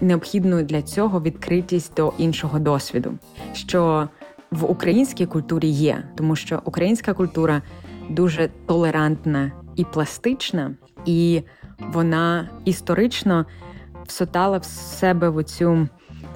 необхідну 0.00 0.62
для 0.62 0.82
цього 0.82 1.20
відкритість 1.20 1.94
до 1.96 2.12
іншого 2.18 2.58
досвіду, 2.58 3.12
що 3.52 4.08
в 4.50 4.70
українській 4.70 5.26
культурі 5.26 5.68
є, 5.68 6.04
тому 6.16 6.36
що 6.36 6.62
українська 6.64 7.14
культура 7.14 7.62
дуже 8.10 8.48
толерантна 8.66 9.52
і 9.76 9.84
пластична, 9.84 10.74
і 11.06 11.42
вона 11.92 12.48
історично 12.64 13.46
всотала 14.06 14.58
в 14.58 14.64
себе 14.64 15.28
в 15.28 15.36
оцю, 15.36 15.88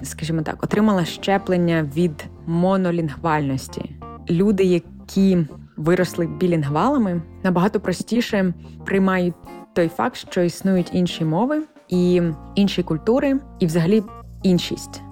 скажімо 0.03 0.43
так, 0.43 0.65
отримала 0.65 1.05
щеплення 1.05 1.91
від 1.97 2.25
монолінгвальності. 2.47 3.97
Люди, 4.31 4.65
які 4.65 5.47
виросли 5.77 6.27
білінгвалами, 6.27 7.23
набагато 7.43 7.81
простіше 7.81 8.55
приймають 8.85 9.35
той 9.75 9.89
факт, 9.89 10.17
що 10.17 10.43
існують 10.43 10.91
інші 10.93 11.25
мови 11.25 11.63
і 11.89 12.23
інші 12.55 12.83
культури, 12.83 13.41
і 13.59 13.67
взагалі 13.67 14.03
іншість. 14.43 15.03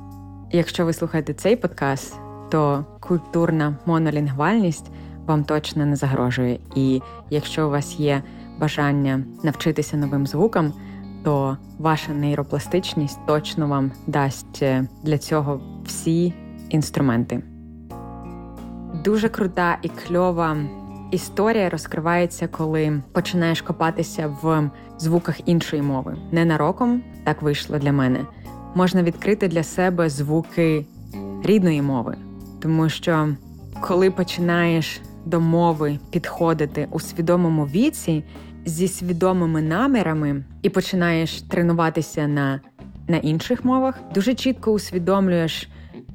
Якщо 0.50 0.84
ви 0.84 0.92
слухаєте 0.92 1.34
цей 1.34 1.56
подкаст, 1.56 2.14
то 2.52 2.84
культурна 3.00 3.76
монолінгвальність 3.86 4.90
вам 5.26 5.44
точно 5.44 5.86
не 5.86 5.96
загрожує. 5.96 6.58
І 6.74 7.00
якщо 7.30 7.66
у 7.66 7.70
вас 7.70 8.00
є 8.00 8.22
бажання 8.58 9.24
навчитися 9.42 9.96
новим 9.96 10.26
звукам, 10.26 10.72
то 11.24 11.56
ваша 11.78 12.12
нейропластичність 12.12 13.18
точно 13.26 13.66
вам 13.68 13.92
дасть 14.06 14.62
е, 14.62 14.88
для 15.02 15.18
цього 15.18 15.60
всі 15.86 16.34
інструменти. 16.70 17.42
Дуже 19.04 19.28
крута 19.28 19.78
і 19.82 19.88
кльова 19.88 20.56
історія 21.10 21.70
розкривається, 21.70 22.48
коли 22.48 23.02
починаєш 23.12 23.62
копатися 23.62 24.36
в 24.42 24.70
звуках 24.98 25.48
іншої 25.48 25.82
мови. 25.82 26.16
Ненароком 26.32 27.02
так 27.24 27.42
вийшло 27.42 27.78
для 27.78 27.92
мене. 27.92 28.20
Можна 28.74 29.02
відкрити 29.02 29.48
для 29.48 29.62
себе 29.62 30.08
звуки 30.08 30.86
рідної 31.44 31.82
мови, 31.82 32.16
тому 32.62 32.88
що 32.88 33.28
коли 33.80 34.10
починаєш 34.10 35.00
до 35.24 35.40
мови 35.40 35.98
підходити 36.10 36.88
у 36.90 37.00
свідомому 37.00 37.64
віці 37.64 38.24
зі 38.64 38.88
свідомими 38.88 39.62
намірами 39.62 40.44
і 40.62 40.68
починаєш 40.68 41.42
тренуватися 41.42 42.26
на, 42.26 42.60
на 43.08 43.16
інших 43.16 43.64
мовах, 43.64 44.00
дуже 44.14 44.34
чітко 44.34 44.72
усвідомлюєш, 44.72 45.68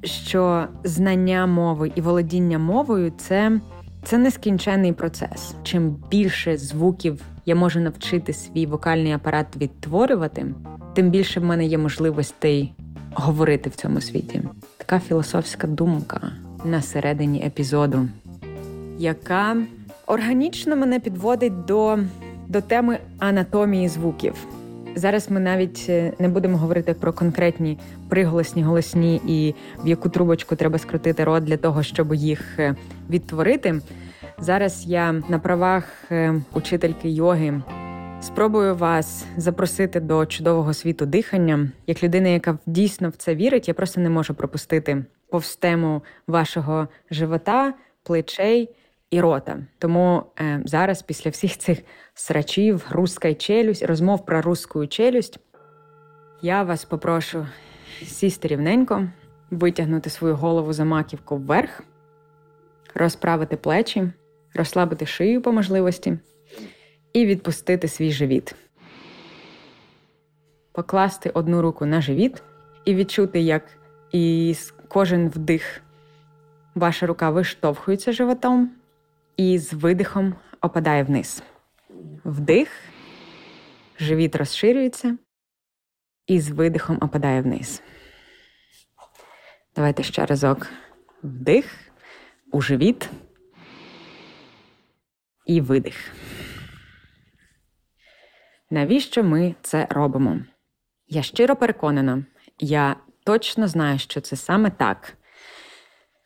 що 0.04 0.68
знання 0.84 1.48
мови 1.48 1.92
і 1.96 2.02
володіння 2.02 2.60
мовою 2.60 3.14
це. 3.18 3.60
Це 4.04 4.18
нескінченний 4.18 4.94
процес. 4.94 5.56
Чим 5.64 5.96
більше 6.12 6.58
звуків 6.58 7.22
я 7.46 7.56
можу 7.56 7.80
навчити 7.80 8.34
свій 8.34 8.66
вокальний 8.66 9.12
апарат 9.12 9.58
відтворювати, 9.58 10.46
тим 10.96 11.10
більше 11.10 11.40
в 11.40 11.44
мене 11.44 11.66
є 11.66 11.78
можливостей 11.78 12.74
говорити 13.13 13.70
в 13.70 13.76
цьому 13.76 14.02
світі. 14.02 14.41
Така 14.78 15.00
філософська 15.00 15.67
думка 15.67 16.32
на 16.65 16.82
середині 16.82 17.43
епізоду, 17.46 18.08
яка 18.98 19.58
органічно 20.06 20.76
мене 20.76 21.00
підводить 21.00 21.65
до, 21.65 22.00
до 22.48 22.62
теми 22.62 23.00
анатомії 23.20 23.89
звуків. 23.89 24.48
Зараз 24.96 25.32
ми 25.32 25.39
навіть 25.39 25.86
е, 25.89 26.13
не 26.20 26.28
будемо 26.28 26.58
говорити 26.58 26.93
про 26.93 27.13
конкретні 27.13 27.78
приголосні, 28.10 28.63
голосні 28.63 29.22
і 29.28 29.56
в 29.84 29.88
яку 29.88 30.10
трубочку 30.10 30.56
треба 30.56 30.78
скрутити 30.78 31.24
рот 31.24 31.43
для 31.43 31.58
того, 31.58 31.84
щоб 31.84 32.13
їх 32.13 32.60
е, 32.60 32.76
відтворити. 33.10 33.82
Зараз 34.39 34.84
я 34.88 35.12
на 35.30 35.39
правах 35.39 35.84
е, 36.12 36.41
учительки 36.54 37.10
йоги 37.10 37.62
спробую 38.22 38.76
вас 38.76 39.26
запросити 39.38 40.00
до 40.00 40.26
чудового 40.26 40.74
світу 40.74 41.06
дихання. 41.06 41.72
Як 41.88 42.04
людина, 42.04 42.28
яка 42.28 42.58
дійсно 42.66 43.10
в 43.10 43.16
це 43.16 43.36
вірить, 43.36 43.68
я 43.68 43.74
просто 43.74 44.02
не 44.02 44.10
можу 44.10 44.34
пропустити 44.34 45.06
повз 45.30 45.56
тему 45.56 46.04
вашого 46.28 46.88
живота, 47.12 47.74
плечей 48.04 48.76
і 49.10 49.22
рота. 49.22 49.58
Тому 49.80 50.24
е, 50.40 50.62
зараз, 50.66 51.02
після 51.02 51.32
всіх 51.32 51.58
цих 51.58 51.80
срачів, 52.14 52.86
руска 52.90 53.34
челюсть, 53.34 53.86
розмов 53.86 54.26
про 54.26 54.42
русську 54.42 54.88
челюсть, 54.88 55.40
я 56.42 56.64
вас 56.64 56.86
попрошу 56.86 57.48
сісти 58.04 58.48
рівненько, 58.48 59.08
витягнути 59.52 60.10
свою 60.10 60.36
голову 60.36 60.74
за 60.74 60.86
маківку 60.86 61.38
вверх, 61.38 61.84
розправити 62.96 63.58
плечі, 63.58 64.12
розслабити 64.54 65.06
шию 65.06 65.42
по 65.42 65.52
можливості 65.52 66.18
і 67.18 67.26
відпустити 67.26 67.88
свій 67.88 68.12
живіт. 68.12 68.56
Покласти 70.72 71.30
одну 71.30 71.62
руку 71.62 71.86
на 71.86 72.02
живіт 72.02 72.44
і 72.86 72.96
відчути, 72.96 73.40
як 73.40 73.64
і 74.12 74.56
кожен 74.88 75.30
вдих 75.30 75.82
ваша 76.76 77.08
рука 77.08 77.30
виштовхується 77.30 78.12
животом 78.12 78.72
і 79.38 79.60
з 79.60 79.74
видихом 79.74 80.36
опадає 80.62 81.04
вниз. 81.04 81.44
Вдих, 82.26 82.70
живіт 84.00 84.36
розширюється 84.36 85.18
і 86.28 86.40
з 86.40 86.50
видихом 86.50 86.98
опадає 87.02 87.42
вниз. 87.42 87.82
Давайте 89.76 90.04
ще 90.04 90.26
разок 90.26 90.68
вдих 91.24 91.66
у 92.52 92.62
живіт 92.62 93.10
і 95.46 95.62
видих. 95.62 96.12
Навіщо 98.70 99.24
ми 99.24 99.56
це 99.62 99.88
робимо? 99.90 100.40
Я 101.08 101.22
щиро 101.22 101.56
переконана, 101.56 102.26
я 102.60 102.96
точно 103.24 103.68
знаю, 103.68 104.00
що 104.00 104.22
це 104.22 104.36
саме 104.36 104.70
так. 104.70 105.14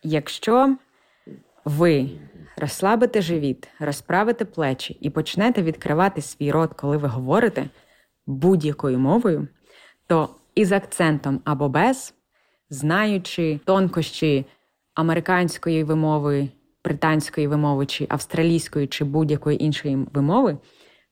Якщо 0.03 0.75
ви 1.65 2.09
розслабите 2.57 3.21
живіт, 3.21 3.67
розправите 3.79 4.45
плечі 4.45 4.97
і 5.01 5.09
почнете 5.09 5.61
відкривати 5.61 6.21
свій 6.21 6.51
рот, 6.51 6.73
коли 6.73 6.97
ви 6.97 7.07
говорите 7.07 7.69
будь-якою 8.27 8.99
мовою, 8.99 9.47
то 10.07 10.29
із 10.55 10.71
акцентом 10.71 11.41
або 11.45 11.69
без, 11.69 12.13
знаючи 12.69 13.59
тонкощі 13.65 14.45
американської 14.93 15.83
вимови, 15.83 16.49
британської 16.83 17.47
вимови, 17.47 17.85
чи 17.85 18.05
австралійської, 18.09 18.87
чи 18.87 19.03
будь-якої 19.03 19.63
іншої 19.63 19.95
вимови, 20.13 20.57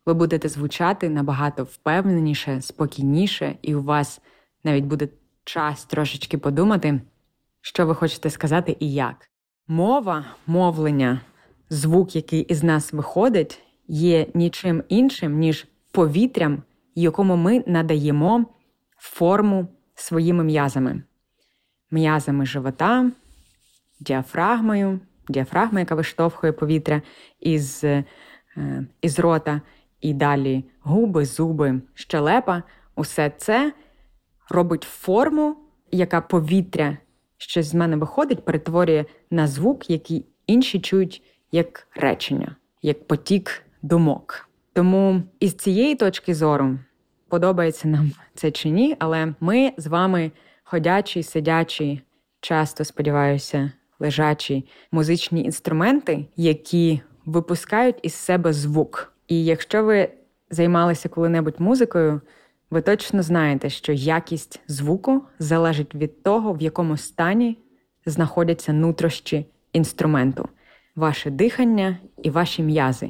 ви 0.09 0.13
будете 0.13 0.49
звучати 0.49 1.09
набагато 1.09 1.63
впевненіше, 1.63 2.61
спокійніше, 2.61 3.55
і 3.61 3.75
у 3.75 3.83
вас 3.83 4.21
навіть 4.63 4.85
буде 4.85 5.07
час 5.43 5.85
трошечки 5.85 6.37
подумати, 6.37 7.01
що 7.61 7.85
ви 7.85 7.95
хочете 7.95 8.29
сказати 8.29 8.77
і 8.79 8.93
як. 8.93 9.29
Мова, 9.67 10.25
мовлення, 10.47 11.21
звук, 11.69 12.15
який 12.15 12.41
із 12.41 12.63
нас 12.63 12.93
виходить, 12.93 13.61
є 13.87 14.27
нічим 14.33 14.83
іншим, 14.89 15.39
ніж 15.39 15.67
повітрям, 15.91 16.63
якому 16.95 17.35
ми 17.35 17.63
надаємо 17.67 18.45
форму 18.97 19.67
своїми 19.95 20.43
м'язами, 20.43 21.03
м'язами 21.91 22.45
живота, 22.45 23.11
діафрагмою, 23.99 24.99
діафрагма, 25.29 25.79
яка 25.79 25.95
виштовхує 25.95 26.53
повітря 26.53 27.01
із, 27.39 27.83
е, 27.83 28.03
із 29.01 29.19
рота, 29.19 29.61
і 30.01 30.13
далі 30.13 30.65
губи, 30.81 31.25
зуби, 31.25 31.81
щелепа. 31.93 32.63
Усе 32.95 33.31
це 33.37 33.73
робить 34.49 34.83
форму, 34.83 35.55
яка 35.91 36.21
повітря, 36.21 36.97
що 37.37 37.63
з 37.63 37.73
мене 37.73 37.95
виходить, 37.95 38.45
перетворює 38.45 39.05
на 39.31 39.47
звук, 39.47 39.89
який 39.89 40.25
інші 40.47 40.79
чують 40.79 41.23
як 41.51 41.87
речення, 41.95 42.55
як 42.81 43.07
потік 43.07 43.63
думок. 43.81 44.49
Тому 44.73 45.21
із 45.39 45.53
цієї 45.53 45.95
точки 45.95 46.35
зору 46.35 46.79
подобається 47.29 47.87
нам 47.87 48.11
це 48.35 48.51
чи 48.51 48.69
ні, 48.69 48.95
але 48.99 49.33
ми 49.39 49.73
з 49.77 49.87
вами 49.87 50.31
ходячі, 50.63 51.23
сидячі, 51.23 52.01
часто 52.41 52.83
сподіваюся, 52.83 53.71
лежачі 53.99 54.65
музичні 54.91 55.43
інструменти, 55.43 56.25
які 56.35 57.01
випускають 57.25 57.99
із 58.01 58.13
себе 58.13 58.53
звук. 58.53 59.13
І 59.29 59.45
якщо 59.45 59.83
ви 59.83 60.09
займалися 60.49 61.09
коли-небудь 61.09 61.59
музикою, 61.59 62.21
ви 62.69 62.81
точно 62.81 63.23
знаєте, 63.23 63.69
що 63.69 63.93
якість 63.93 64.59
звуку 64.67 65.21
залежить 65.39 65.95
від 65.95 66.23
того, 66.23 66.53
в 66.53 66.61
якому 66.61 66.97
стані 66.97 67.57
знаходяться 68.05 68.73
нутрощі 68.73 69.45
інструменту, 69.73 70.49
ваше 70.95 71.29
дихання 71.29 71.97
і 72.23 72.29
ваші 72.29 72.63
м'язи. 72.63 73.09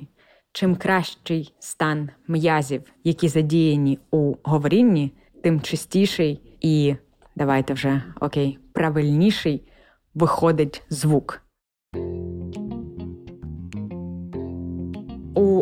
Чим 0.51 0.75
кращий 0.75 1.53
стан 1.59 2.09
м'язів, 2.27 2.81
які 3.03 3.27
задіяні 3.27 3.99
у 4.11 4.35
говорінні, 4.43 5.13
тим 5.43 5.61
чистіший 5.61 6.57
і 6.61 6.95
давайте 7.35 7.73
вже 7.73 8.03
окей, 8.21 8.59
правильніший 8.73 9.63
виходить 10.13 10.83
звук. 10.89 11.41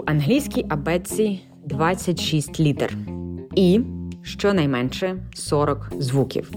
Англійській 0.08 0.66
абетці 0.70 1.40
26 1.66 2.60
літер 2.60 2.98
і 3.56 3.82
щонайменше 4.22 5.16
40 5.34 5.92
звуків. 6.00 6.52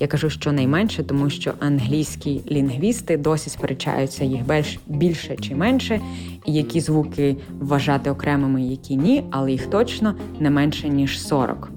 Я 0.00 0.06
кажу 0.06 0.30
щонайменше, 0.30 1.02
тому 1.02 1.30
що 1.30 1.52
англійські 1.60 2.40
лінгвісти 2.50 3.16
досі 3.16 3.50
сперечаються 3.50 4.24
їх 4.24 4.40
більше 4.86 5.36
чи 5.36 5.54
менше, 5.54 6.00
і 6.46 6.52
які 6.52 6.80
звуки 6.80 7.36
вважати 7.60 8.10
окремими, 8.10 8.62
які 8.62 8.96
ні, 8.96 9.24
але 9.30 9.52
їх 9.52 9.66
точно 9.66 10.14
не 10.40 10.50
менше 10.50 10.88
ніж 10.88 11.20
40. 11.22 11.70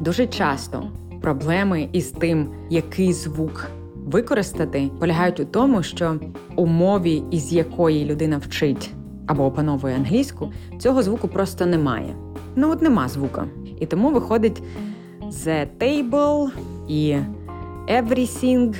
Дуже 0.00 0.26
часто 0.26 0.88
проблеми 1.20 1.88
із 1.92 2.06
тим, 2.06 2.48
який 2.70 3.12
звук 3.12 3.70
використати, 3.96 4.90
полягають 5.00 5.40
у 5.40 5.44
тому, 5.44 5.82
що 5.82 6.20
у 6.56 6.66
мові, 6.66 7.22
із 7.30 7.52
якої 7.52 8.04
людина 8.04 8.38
вчить 8.38 8.90
або 9.30 9.44
опановує 9.44 9.96
англійську, 9.96 10.52
цього 10.78 11.02
звуку 11.02 11.28
просто 11.28 11.66
немає. 11.66 12.14
Ну 12.56 12.70
от 12.70 12.82
нема 12.82 13.08
звука. 13.08 13.44
І 13.80 13.86
тому 13.86 14.10
виходить 14.10 14.62
the 15.22 15.66
table 15.80 16.48
і 16.88 17.16
everything. 17.88 18.74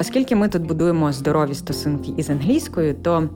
Оскільки 0.00 0.36
ми 0.36 0.48
тут 0.48 0.62
будуємо 0.62 1.12
здорові 1.12 1.54
стосунки 1.54 2.12
із 2.16 2.30
англійською, 2.30 2.94
то 2.94 3.28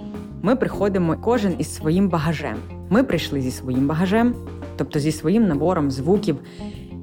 ми 0.42 0.56
приходимо 0.56 1.16
кожен 1.20 1.54
із 1.58 1.74
своїм 1.74 2.08
багажем. 2.08 2.56
Ми 2.90 3.02
прийшли 3.02 3.40
зі 3.40 3.50
своїм 3.50 3.86
багажем, 3.86 4.34
тобто 4.76 4.98
зі 4.98 5.12
своїм 5.12 5.48
набором 5.48 5.90
звуків, 5.90 6.36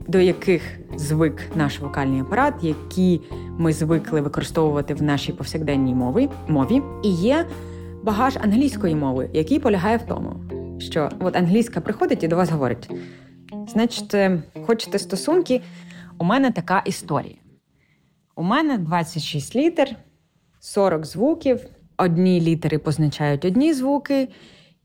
до 0.07 0.19
яких 0.19 0.61
звик 0.95 1.41
наш 1.55 1.79
вокальний 1.79 2.21
апарат, 2.21 2.53
які 2.61 3.21
ми 3.57 3.73
звикли 3.73 4.21
використовувати 4.21 4.93
в 4.93 5.03
нашій 5.03 5.33
повсякденній 5.33 5.95
мові, 5.95 6.29
мові. 6.47 6.81
І 7.03 7.09
є 7.09 7.45
багаж 8.05 8.37
англійської 8.37 8.95
мови, 8.95 9.29
який 9.33 9.59
полягає 9.59 9.97
в 9.97 10.01
тому, 10.01 10.35
що 10.79 11.09
от 11.19 11.35
англійська 11.35 11.81
приходить 11.81 12.23
і 12.23 12.27
до 12.27 12.35
вас 12.35 12.49
говорить: 12.49 12.89
значить, 13.67 14.13
е, 14.13 14.43
хочете 14.65 14.99
стосунки? 14.99 15.61
У 16.17 16.23
мене 16.23 16.51
така 16.51 16.79
історія. 16.85 17.35
У 18.35 18.43
мене 18.43 18.77
26 18.77 19.55
літер, 19.55 19.95
40 20.59 21.05
звуків. 21.05 21.59
Одні 21.97 22.41
літери 22.41 22.77
позначають 22.77 23.45
одні 23.45 23.73
звуки, 23.73 24.27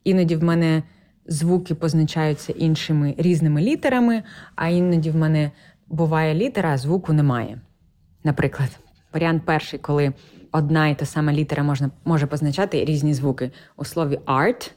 іноді 0.03 0.35
в 0.35 0.43
мене 0.43 0.83
звуки 1.25 1.75
позначаються 1.75 2.53
іншими 2.53 3.15
різними 3.17 3.61
літерами, 3.61 4.23
а 4.55 4.67
іноді 4.67 5.09
в 5.11 5.15
мене 5.15 5.51
буває 5.87 6.35
літера, 6.35 6.73
а 6.73 6.77
звуку 6.77 7.13
немає. 7.13 7.61
Наприклад, 8.23 8.69
варіант 9.13 9.43
перший, 9.45 9.79
коли 9.79 10.13
одна 10.51 10.87
і 10.87 10.95
та 10.97 11.05
сама 11.05 11.33
літера 11.33 11.63
можна, 11.63 11.91
може 12.05 12.27
позначати 12.27 12.85
різні 12.85 13.13
звуки. 13.13 13.51
У 13.77 13.85
слові 13.85 14.19
art, 14.25 14.71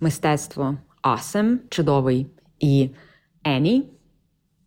мистецтво 0.00 0.76
awesome, 1.02 1.58
чудовий, 1.68 2.26
і 2.60 2.90
any, 3.44 3.82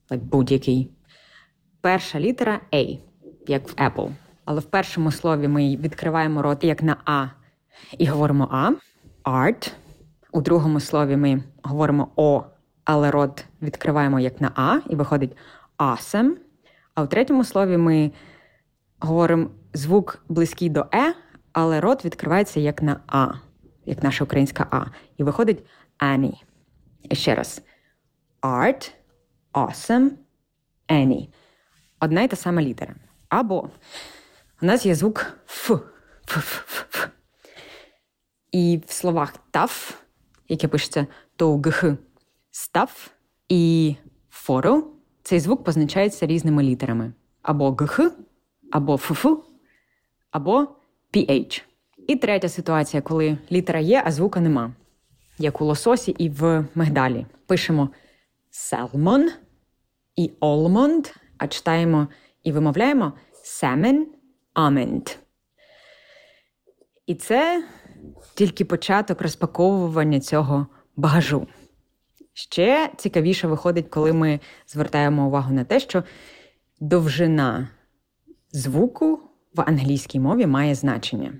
like 0.10 0.21
будь-який. 0.21 0.91
Перша 1.82 2.19
літера 2.19 2.62
A, 2.71 2.99
як 3.47 3.69
в 3.69 3.71
Apple. 3.71 4.12
Але 4.45 4.60
в 4.60 4.63
першому 4.63 5.12
слові 5.12 5.47
ми 5.47 5.75
відкриваємо 5.75 6.41
рот 6.41 6.63
як 6.63 6.84
на 6.84 6.97
А 7.06 7.27
і 7.97 8.06
говоримо 8.06 8.47
А, 8.51 8.71
art. 9.32 9.71
У 10.32 10.41
другому 10.41 10.79
слові 10.79 11.17
ми 11.17 11.43
говоримо 11.63 12.08
О, 12.15 12.43
але 12.84 13.12
рот 13.12 13.45
відкриваємо 13.62 14.19
як 14.19 14.41
на 14.41 14.51
А, 14.56 14.79
і 14.89 14.95
виходить 14.95 15.38
awesome. 15.77 16.32
А 16.95 17.03
у 17.03 17.08
третьому 17.08 17.43
слові 17.43 17.77
ми 17.77 18.12
говоримо 18.99 19.49
звук 19.74 20.26
близький 20.30 20.70
до 20.70 20.86
Е, 20.94 21.14
але 21.54 21.82
рот 21.82 22.06
відкривається 22.06 22.60
як 22.60 22.82
на 22.82 23.00
А, 23.08 23.28
як 23.86 24.04
наша 24.04 24.24
українська 24.24 24.68
А. 24.72 24.86
І 25.18 25.24
виходить 25.24 25.66
Annie. 26.00 26.44
І 27.02 27.16
ще 27.16 27.36
раз: 27.36 27.62
Art, 28.42 28.92
awesome, 29.54 30.10
Annie. 30.90 31.28
Одна 32.00 32.22
й 32.22 32.28
та 32.28 32.36
сама 32.36 32.62
літера. 32.62 32.96
Або 33.30 33.70
у 34.62 34.66
нас 34.66 34.86
є 34.86 34.96
звук 34.96 35.38
Ф. 35.50 35.72
Ф, 36.30 36.38
Ф, 36.38 36.64
Ф, 36.68 36.86
Ф. 36.96 37.08
І 38.52 38.82
в 38.88 38.92
словах 38.92 39.34
таф, 39.52 39.94
яке 40.48 40.68
пишеться 40.68 41.08
тоугх, 41.36 41.84
став 42.52 43.12
і 43.50 43.96
форо, 44.30 44.84
цей 45.24 45.40
звук 45.40 45.64
позначається 45.64 46.28
різними 46.28 46.64
літерами. 46.64 47.14
Або 47.42 47.72
гх, 47.72 48.00
або 48.72 48.98
фф, 48.98 49.26
або 50.34 50.67
PH. 51.13 51.62
І 52.08 52.15
третя 52.15 52.50
ситуація, 52.50 53.02
коли 53.02 53.38
літера 53.52 53.80
є, 53.80 54.04
а 54.06 54.12
звука 54.12 54.39
нема. 54.39 54.74
Як 55.38 55.62
у 55.62 55.65
лососі 55.65 56.12
і 56.12 56.30
в 56.30 56.65
мигдалі. 56.76 57.26
Пишемо 57.46 57.89
salmon 58.52 59.28
і 60.15 60.32
almond, 60.41 61.15
а 61.38 61.48
читаємо 61.48 62.08
і 62.43 62.52
вимовляємо 62.52 63.13
salmon, 63.46 64.04
almond. 64.56 65.17
І 67.06 67.15
це 67.15 67.63
тільки 68.36 68.65
початок 68.65 69.22
розпаковування 69.22 70.19
цього 70.19 70.67
багажу. 70.96 71.48
Ще 72.34 72.91
цікавіше 72.98 73.48
виходить, 73.48 73.88
коли 73.89 74.13
ми 74.13 74.39
звертаємо 74.67 75.28
увагу 75.28 75.54
на 75.54 75.63
те, 75.63 75.80
що 75.80 76.04
довжина 76.80 77.69
звуку 78.52 79.33
в 79.56 79.62
англійській 79.62 80.20
мові 80.20 80.46
має 80.46 80.76
значення. 80.76 81.34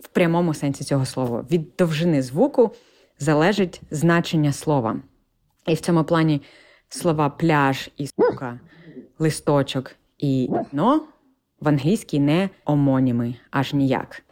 В 0.00 0.08
прямому 0.08 0.54
сенсі 0.54 0.84
цього 0.84 1.06
слова. 1.06 1.46
Від 1.50 1.76
довжини 1.78 2.22
звуку 2.22 2.74
залежить 3.18 3.80
значення 3.90 4.52
слова. 4.52 4.96
І 5.66 5.74
в 5.74 5.80
цьому 5.80 6.04
плані 6.04 6.42
слова 6.88 7.30
пляж 7.30 7.90
і 7.96 8.06
сука, 8.06 8.60
листочок 9.18 9.96
і 10.18 10.50
но 10.72 11.02
в 11.60 11.68
англійській 11.68 12.20
не 12.20 12.48
омоніми 12.64 13.34
аж 13.50 13.74
ніяк. 13.74 14.22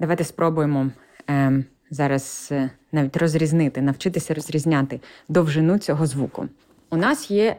Давайте 0.00 0.24
спробуємо 0.24 0.90
е, 1.30 1.64
зараз 1.90 2.52
навіть 2.92 3.16
розрізнити, 3.16 3.82
навчитися 3.82 4.34
розрізняти 4.34 5.00
довжину 5.28 5.78
цього 5.78 6.06
звуку. 6.06 6.48
У 6.90 6.96
нас 6.96 7.30
є 7.30 7.56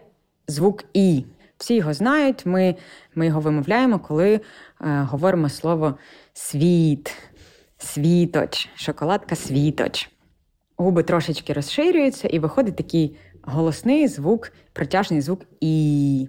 звук 0.48 0.84
І. 0.94 1.24
Всі 1.62 1.76
його 1.76 1.94
знають, 1.94 2.46
ми 2.46 2.76
ми 3.16 3.26
його 3.26 3.40
вимовляємо, 3.40 4.00
коли 4.00 4.34
е, 4.34 4.42
говоримо 4.82 5.50
слово 5.50 5.98
світ, 6.34 7.16
світоч, 7.78 8.70
шоколадка 8.76 9.36
світоч. 9.36 10.10
Губи 10.78 11.04
трошечки 11.04 11.54
розширюються, 11.54 12.28
і 12.28 12.40
виходить 12.40 12.76
такий 12.76 13.18
голосний 13.42 14.08
звук, 14.08 14.52
протяжний 14.74 15.22
звук 15.22 15.42
І. 15.60 16.28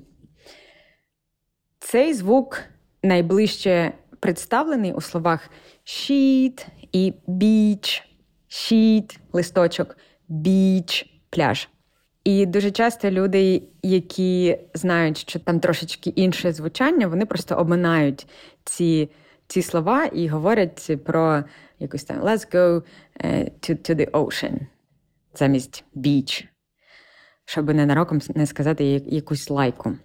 Цей 1.78 2.14
звук 2.14 2.62
найближче 3.02 3.92
представлений 4.20 4.92
у 4.92 5.00
словах 5.00 5.50
sheet 5.84 6.66
і 6.92 7.14
beach. 7.28 8.02
Sheet– 8.50 9.18
листочок, 9.32 9.96
beach– 10.30 11.06
пляж. 11.30 11.68
І 12.24 12.46
дуже 12.46 12.70
часто 12.70 13.10
люди, 13.10 13.62
які 13.82 14.58
знають, 14.74 15.18
що 15.18 15.38
там 15.38 15.60
трошечки 15.60 16.10
інше 16.10 16.52
звучання, 16.52 17.06
вони 17.06 17.26
просто 17.26 17.54
обминають 17.54 18.26
ці 18.64 19.10
ці 19.46 19.62
слова 19.62 20.04
і 20.04 20.28
говорять 20.28 20.90
про 21.04 21.44
якусь 21.78 22.04
там 22.04 22.22
let's 22.22 22.54
go 22.54 22.82
е, 23.20 23.50
to, 23.60 23.90
to 23.90 23.94
the 23.94 24.10
ocean 24.10 24.60
замість 25.34 25.84
beach, 25.96 26.44
щоб 27.44 27.74
ненароком 27.74 28.20
не 28.34 28.46
сказати 28.46 28.84
якусь 29.06 29.50
лайку. 29.50 29.96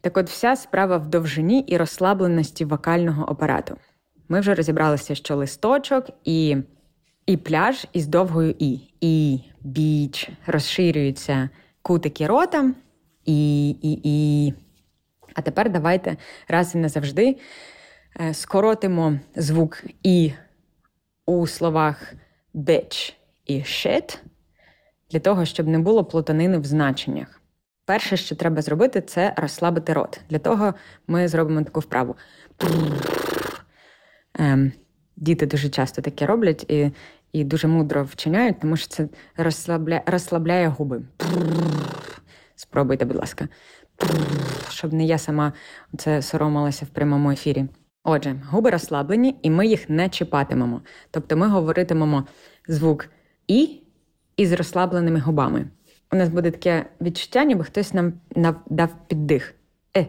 Так 0.00 0.16
от 0.16 0.30
вся 0.30 0.56
справа 0.56 0.96
в 0.96 1.06
довжині 1.06 1.60
і 1.60 1.76
розслабленості 1.76 2.64
вокального 2.64 3.24
апарату. 3.24 3.76
Ми 4.28 4.40
вже 4.40 4.54
розібралися, 4.54 5.14
що 5.14 5.36
листочок 5.36 6.06
і 6.24 6.56
і 7.26 7.36
пляж 7.36 7.86
із 7.92 8.06
довгою 8.06 8.54
І. 8.58 8.80
І, 9.00 9.40
біч, 9.60 10.30
розширюються 10.46 11.48
кутики 11.82 12.26
рота. 12.26 12.74
І, 13.24 13.70
і, 13.70 14.00
і. 14.02 14.54
А 15.34 15.42
тепер 15.42 15.70
давайте 15.70 16.16
раз 16.48 16.74
і 16.74 16.78
назавжди 16.78 17.36
е, 18.20 18.34
скоротимо 18.34 19.18
звук 19.36 19.84
І 20.02 20.32
у 21.26 21.46
словах 21.46 22.14
bitch 22.54 23.14
і 23.46 23.58
shit, 23.58 24.18
для 25.10 25.20
того, 25.20 25.44
щоб 25.44 25.68
не 25.68 25.78
було 25.78 26.04
плутанини 26.04 26.58
в 26.58 26.64
значеннях. 26.64 27.40
Перше, 27.84 28.16
що 28.16 28.36
треба 28.36 28.62
зробити, 28.62 29.00
це 29.00 29.34
розслабити 29.36 29.92
рот. 29.92 30.20
Для 30.30 30.38
того 30.38 30.74
ми 31.06 31.28
зробимо 31.28 31.62
таку 31.62 31.80
вправу. 31.80 32.16
Діти 35.16 35.46
дуже 35.46 35.68
часто 35.68 36.02
таке 36.02 36.26
роблять 36.26 36.70
і 36.70 36.90
і 37.34 37.44
дуже 37.44 37.68
мудро 37.68 38.04
вчиняють, 38.04 38.60
тому 38.60 38.76
що 38.76 38.88
це 38.88 39.08
розслабля... 39.36 40.02
розслабляє 40.06 40.68
губи. 40.68 41.02
Спробуйте, 42.56 43.04
будь 43.04 43.16
ласка, 43.16 43.48
щоб 44.70 44.92
не 44.92 45.04
я 45.04 45.18
сама 45.18 45.52
це 45.98 46.22
соромилася 46.22 46.84
в 46.84 46.88
прямому 46.88 47.30
ефірі. 47.30 47.66
Отже, 48.04 48.36
губи 48.50 48.70
розслаблені, 48.70 49.36
і 49.42 49.50
ми 49.50 49.66
їх 49.66 49.90
не 49.90 50.08
чіпатимемо. 50.08 50.80
Тобто 51.10 51.36
ми 51.36 51.48
говоритимемо 51.48 52.26
звук 52.68 53.06
І 53.48 53.80
із 54.36 54.52
розслабленими 54.52 55.20
губами. 55.20 55.66
У 56.12 56.16
нас 56.16 56.28
буде 56.28 56.50
таке 56.50 56.86
відчуття, 57.00 57.44
ніби 57.44 57.64
хтось 57.64 57.94
нам 57.94 58.12
дав 58.66 58.88
піддих. 59.08 59.54
Е, 59.96 60.06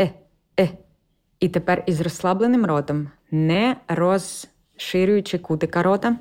е, 0.00 0.10
е. 0.60 0.68
І 1.44 1.48
тепер 1.48 1.84
із 1.86 2.00
розслабленим 2.00 2.66
ротом, 2.66 3.10
не 3.30 3.76
розширюючи 3.88 5.38
кутика 5.38 5.82
рота, 5.82 6.16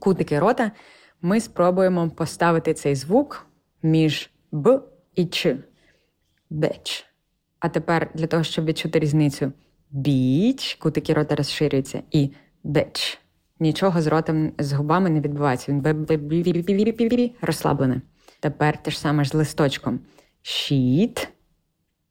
кутики 0.00 0.38
рота, 0.38 0.70
ми 1.22 1.40
спробуємо 1.40 2.10
поставити 2.10 2.74
цей 2.74 2.94
звук 2.94 3.46
між 3.82 4.30
Б 4.52 4.80
і 5.14 5.26
Ч. 5.26 5.56
Беч. 6.50 7.06
А 7.60 7.68
тепер 7.68 8.10
для 8.14 8.26
того, 8.26 8.42
щоб 8.42 8.64
відчути 8.64 8.98
різницю 8.98 9.52
біч, 9.90 10.74
кутики 10.74 11.12
рота 11.14 11.34
розширюються, 11.34 12.02
і 12.10 12.30
беч. 12.64 13.18
Нічого 13.60 14.02
з 14.02 14.06
ротом, 14.06 14.52
з 14.58 14.72
губами 14.72 15.10
не 15.10 15.20
відбувається. 15.20 15.72
Він 15.72 15.80
розслаблений. 17.40 18.00
Тепер 18.40 18.82
те 18.82 18.90
ж 18.90 19.00
саме 19.00 19.24
з 19.24 19.34
листочком. 19.34 20.00
Sheet, 20.44 21.28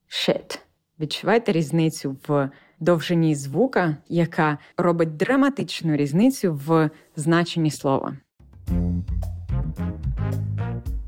shit. 0.10 0.60
Відчуваєте 1.00 1.52
різницю 1.52 2.16
в 2.28 2.50
довжині 2.80 3.36
звука, 3.36 3.98
яка 4.10 4.58
робить 4.78 5.18
драматичну 5.18 5.96
різницю 5.96 6.60
в 6.66 6.90
значенні 7.16 7.72
слова. 7.72 8.14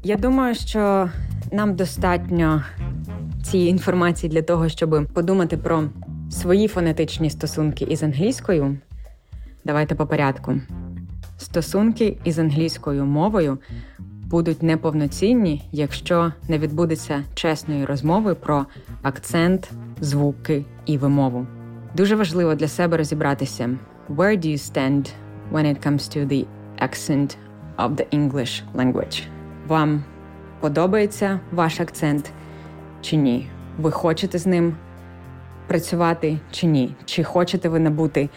Я 0.04 0.16
думаю, 0.16 0.56
що 0.56 1.10
нам 1.52 1.76
достатньо 1.76 2.64
цієї 3.44 3.70
інформації 3.70 4.30
для 4.30 4.42
того, 4.42 4.70
щоб 4.70 5.08
подумати 5.14 5.58
про 5.58 5.84
свої 6.32 6.68
фонетичні 6.68 7.30
стосунки 7.30 7.86
із 7.86 8.04
англійською. 8.04 8.78
Давайте 9.66 9.96
по 9.96 10.08
порядку. 10.08 10.62
Стосунки 11.38 12.18
із 12.24 12.40
англійською 12.40 13.06
мовою 13.06 13.58
будуть 14.32 14.64
неповноцінні, 14.64 15.70
якщо 15.72 16.34
не 16.48 16.58
відбудеться 16.58 17.24
чесної 17.34 17.86
розмови 17.86 18.36
про 18.36 18.66
акцент, 19.02 19.72
звуки 20.02 20.66
і 20.86 20.98
вимову. 20.98 21.48
Дуже 21.96 22.16
важливо 22.16 22.56
для 22.56 22.68
себе 22.68 22.98
розібратися, 22.98 23.70
where 24.10 24.38
do 24.38 24.46
you 24.46 24.58
stand 24.58 25.12
when 25.52 25.66
it 25.66 25.88
comes 25.88 26.18
to 26.18 26.28
the 26.28 26.46
accent 26.82 27.38
of 27.78 27.96
the 27.96 28.06
English 28.14 28.64
language. 28.76 29.24
Вам 29.68 30.04
подобається 30.60 31.40
ваш 31.52 31.80
акцент 31.80 32.32
чи 33.02 33.16
ні? 33.16 33.48
Ви 33.78 33.92
хочете 33.92 34.38
з 34.38 34.46
ним 34.46 34.76
працювати 35.68 36.40
чи 36.52 36.68
ні? 36.68 36.96
Чи 37.06 37.24
хочете 37.24 37.70
ви 37.70 37.80
набути 37.80 38.30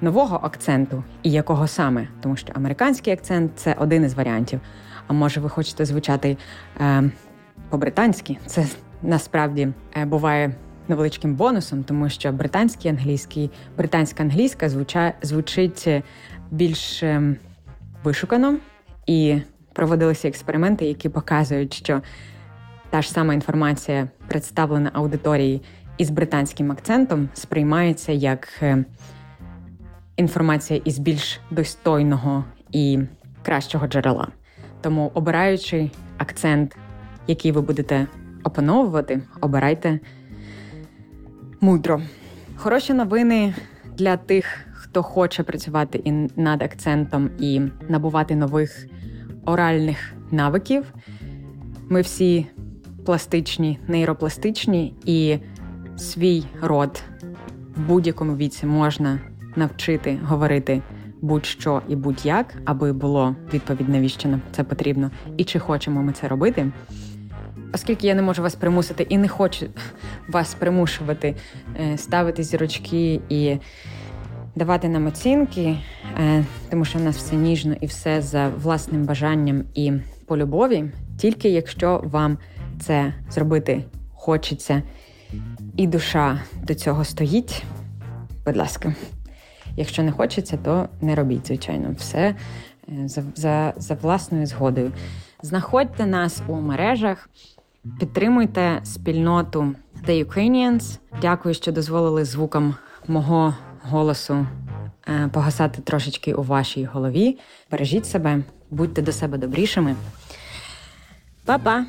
нового 0.00 0.40
акценту 0.42 1.04
і 1.22 1.30
якого 1.30 1.66
саме? 1.66 2.08
Тому 2.20 2.36
що 2.36 2.52
американський 2.54 3.12
акцент 3.12 3.52
це 3.54 3.76
один 3.78 4.04
із 4.04 4.14
варіантів. 4.14 4.60
А 5.06 5.12
може, 5.12 5.40
ви 5.40 5.48
хочете 5.48 5.84
звучати 5.84 6.36
е, 6.80 7.10
по-британськи? 7.68 8.38
Це 8.46 8.66
насправді 9.02 9.68
е, 9.96 10.04
буває 10.04 10.54
невеличким 10.88 11.34
бонусом, 11.34 11.84
тому 11.84 12.08
що 12.08 12.32
британський 12.32 12.90
англійський, 12.90 13.50
британська 13.76 14.22
англійська 14.22 14.68
звуча, 14.68 15.12
звучить 15.22 15.88
більш 16.50 17.02
ем, 17.02 17.36
вишукано, 18.04 18.56
і 19.06 19.38
проводилися 19.72 20.28
експерименти, 20.28 20.86
які 20.86 21.08
показують, 21.08 21.74
що 21.74 22.02
та 22.90 23.02
ж 23.02 23.10
сама 23.10 23.34
інформація, 23.34 24.08
представлена 24.28 24.90
аудиторії 24.94 25.62
із 25.98 26.10
британським 26.10 26.72
акцентом, 26.72 27.28
сприймається 27.34 28.12
як 28.12 28.48
е, 28.62 28.84
інформація 30.16 30.80
із 30.84 30.98
більш 30.98 31.40
достойного 31.50 32.44
і 32.72 32.98
кращого 33.42 33.86
джерела. 33.86 34.28
Тому, 34.80 35.10
обираючи 35.14 35.90
акцент, 36.18 36.76
який 37.26 37.52
ви 37.52 37.60
будете 37.60 38.06
опановувати, 38.44 39.22
обирайте 39.40 40.00
мудро. 41.66 42.02
Хороші 42.56 42.94
новини 42.94 43.54
для 43.98 44.16
тих, 44.16 44.58
хто 44.72 45.02
хоче 45.02 45.42
працювати 45.42 46.00
і 46.04 46.12
над 46.36 46.62
акцентом 46.62 47.30
і 47.38 47.60
набувати 47.88 48.36
нових 48.36 48.86
оральних 49.44 50.14
навиків. 50.30 50.94
Ми 51.88 52.00
всі 52.00 52.46
пластичні, 53.04 53.78
нейропластичні, 53.88 54.94
і 55.04 55.38
свій 55.96 56.44
род 56.62 57.02
в 57.76 57.80
будь-якому 57.80 58.36
віці 58.36 58.66
можна 58.66 59.20
навчити 59.56 60.18
говорити 60.24 60.82
будь-що 61.20 61.82
і 61.88 61.96
будь-як, 61.96 62.54
аби 62.64 62.92
було 62.92 63.36
відповідь, 63.54 63.88
навіщо 63.88 64.28
нам 64.28 64.42
це 64.52 64.64
потрібно, 64.64 65.10
і 65.36 65.44
чи 65.44 65.58
хочемо 65.58 66.02
ми 66.02 66.12
це 66.12 66.28
робити. 66.28 66.72
Оскільки 67.74 68.06
я 68.06 68.14
не 68.14 68.22
можу 68.22 68.42
вас 68.42 68.54
примусити 68.54 69.06
і 69.08 69.18
не 69.18 69.28
хочу 69.28 69.66
вас 70.28 70.54
примушувати 70.54 71.34
е, 71.80 71.98
ставити 71.98 72.42
зірочки 72.42 73.20
і 73.28 73.56
давати 74.56 74.88
нам 74.88 75.06
оцінки, 75.06 75.78
е, 76.18 76.44
тому 76.70 76.84
що 76.84 76.98
в 76.98 77.02
нас 77.02 77.16
все 77.16 77.36
ніжно 77.36 77.74
і 77.80 77.86
все 77.86 78.22
за 78.22 78.48
власним 78.48 79.04
бажанням 79.04 79.64
і 79.74 79.92
по 80.26 80.36
любові, 80.36 80.84
тільки 81.18 81.48
якщо 81.48 82.00
вам 82.04 82.38
це 82.80 83.14
зробити 83.30 83.84
хочеться, 84.14 84.82
і 85.76 85.86
душа 85.86 86.42
до 86.62 86.74
цього 86.74 87.04
стоїть, 87.04 87.62
будь 88.46 88.56
ласка. 88.56 88.94
Якщо 89.76 90.02
не 90.02 90.12
хочеться, 90.12 90.58
то 90.64 90.88
не 91.00 91.14
робіть, 91.14 91.46
звичайно, 91.46 91.94
все 91.98 92.18
е, 92.18 92.34
за, 93.08 93.22
за, 93.34 93.74
за 93.76 93.94
власною 93.94 94.46
згодою. 94.46 94.92
Знаходьте 95.42 96.06
нас 96.06 96.42
у 96.48 96.54
мережах. 96.54 97.28
Підтримуйте 97.98 98.80
спільноту 98.84 99.74
The 100.08 100.24
Ukrainians. 100.24 100.98
Дякую, 101.20 101.54
що 101.54 101.72
дозволили 101.72 102.24
звукам 102.24 102.74
мого 103.08 103.54
голосу 103.82 104.46
е, 105.08 105.28
погасати 105.32 105.82
трошечки 105.82 106.34
у 106.34 106.42
вашій 106.42 106.84
голові. 106.84 107.38
Бережіть 107.70 108.06
себе, 108.06 108.42
будьте 108.70 109.02
до 109.02 109.12
себе 109.12 109.38
добрішими. 109.38 109.96
Па-па! 111.44 111.86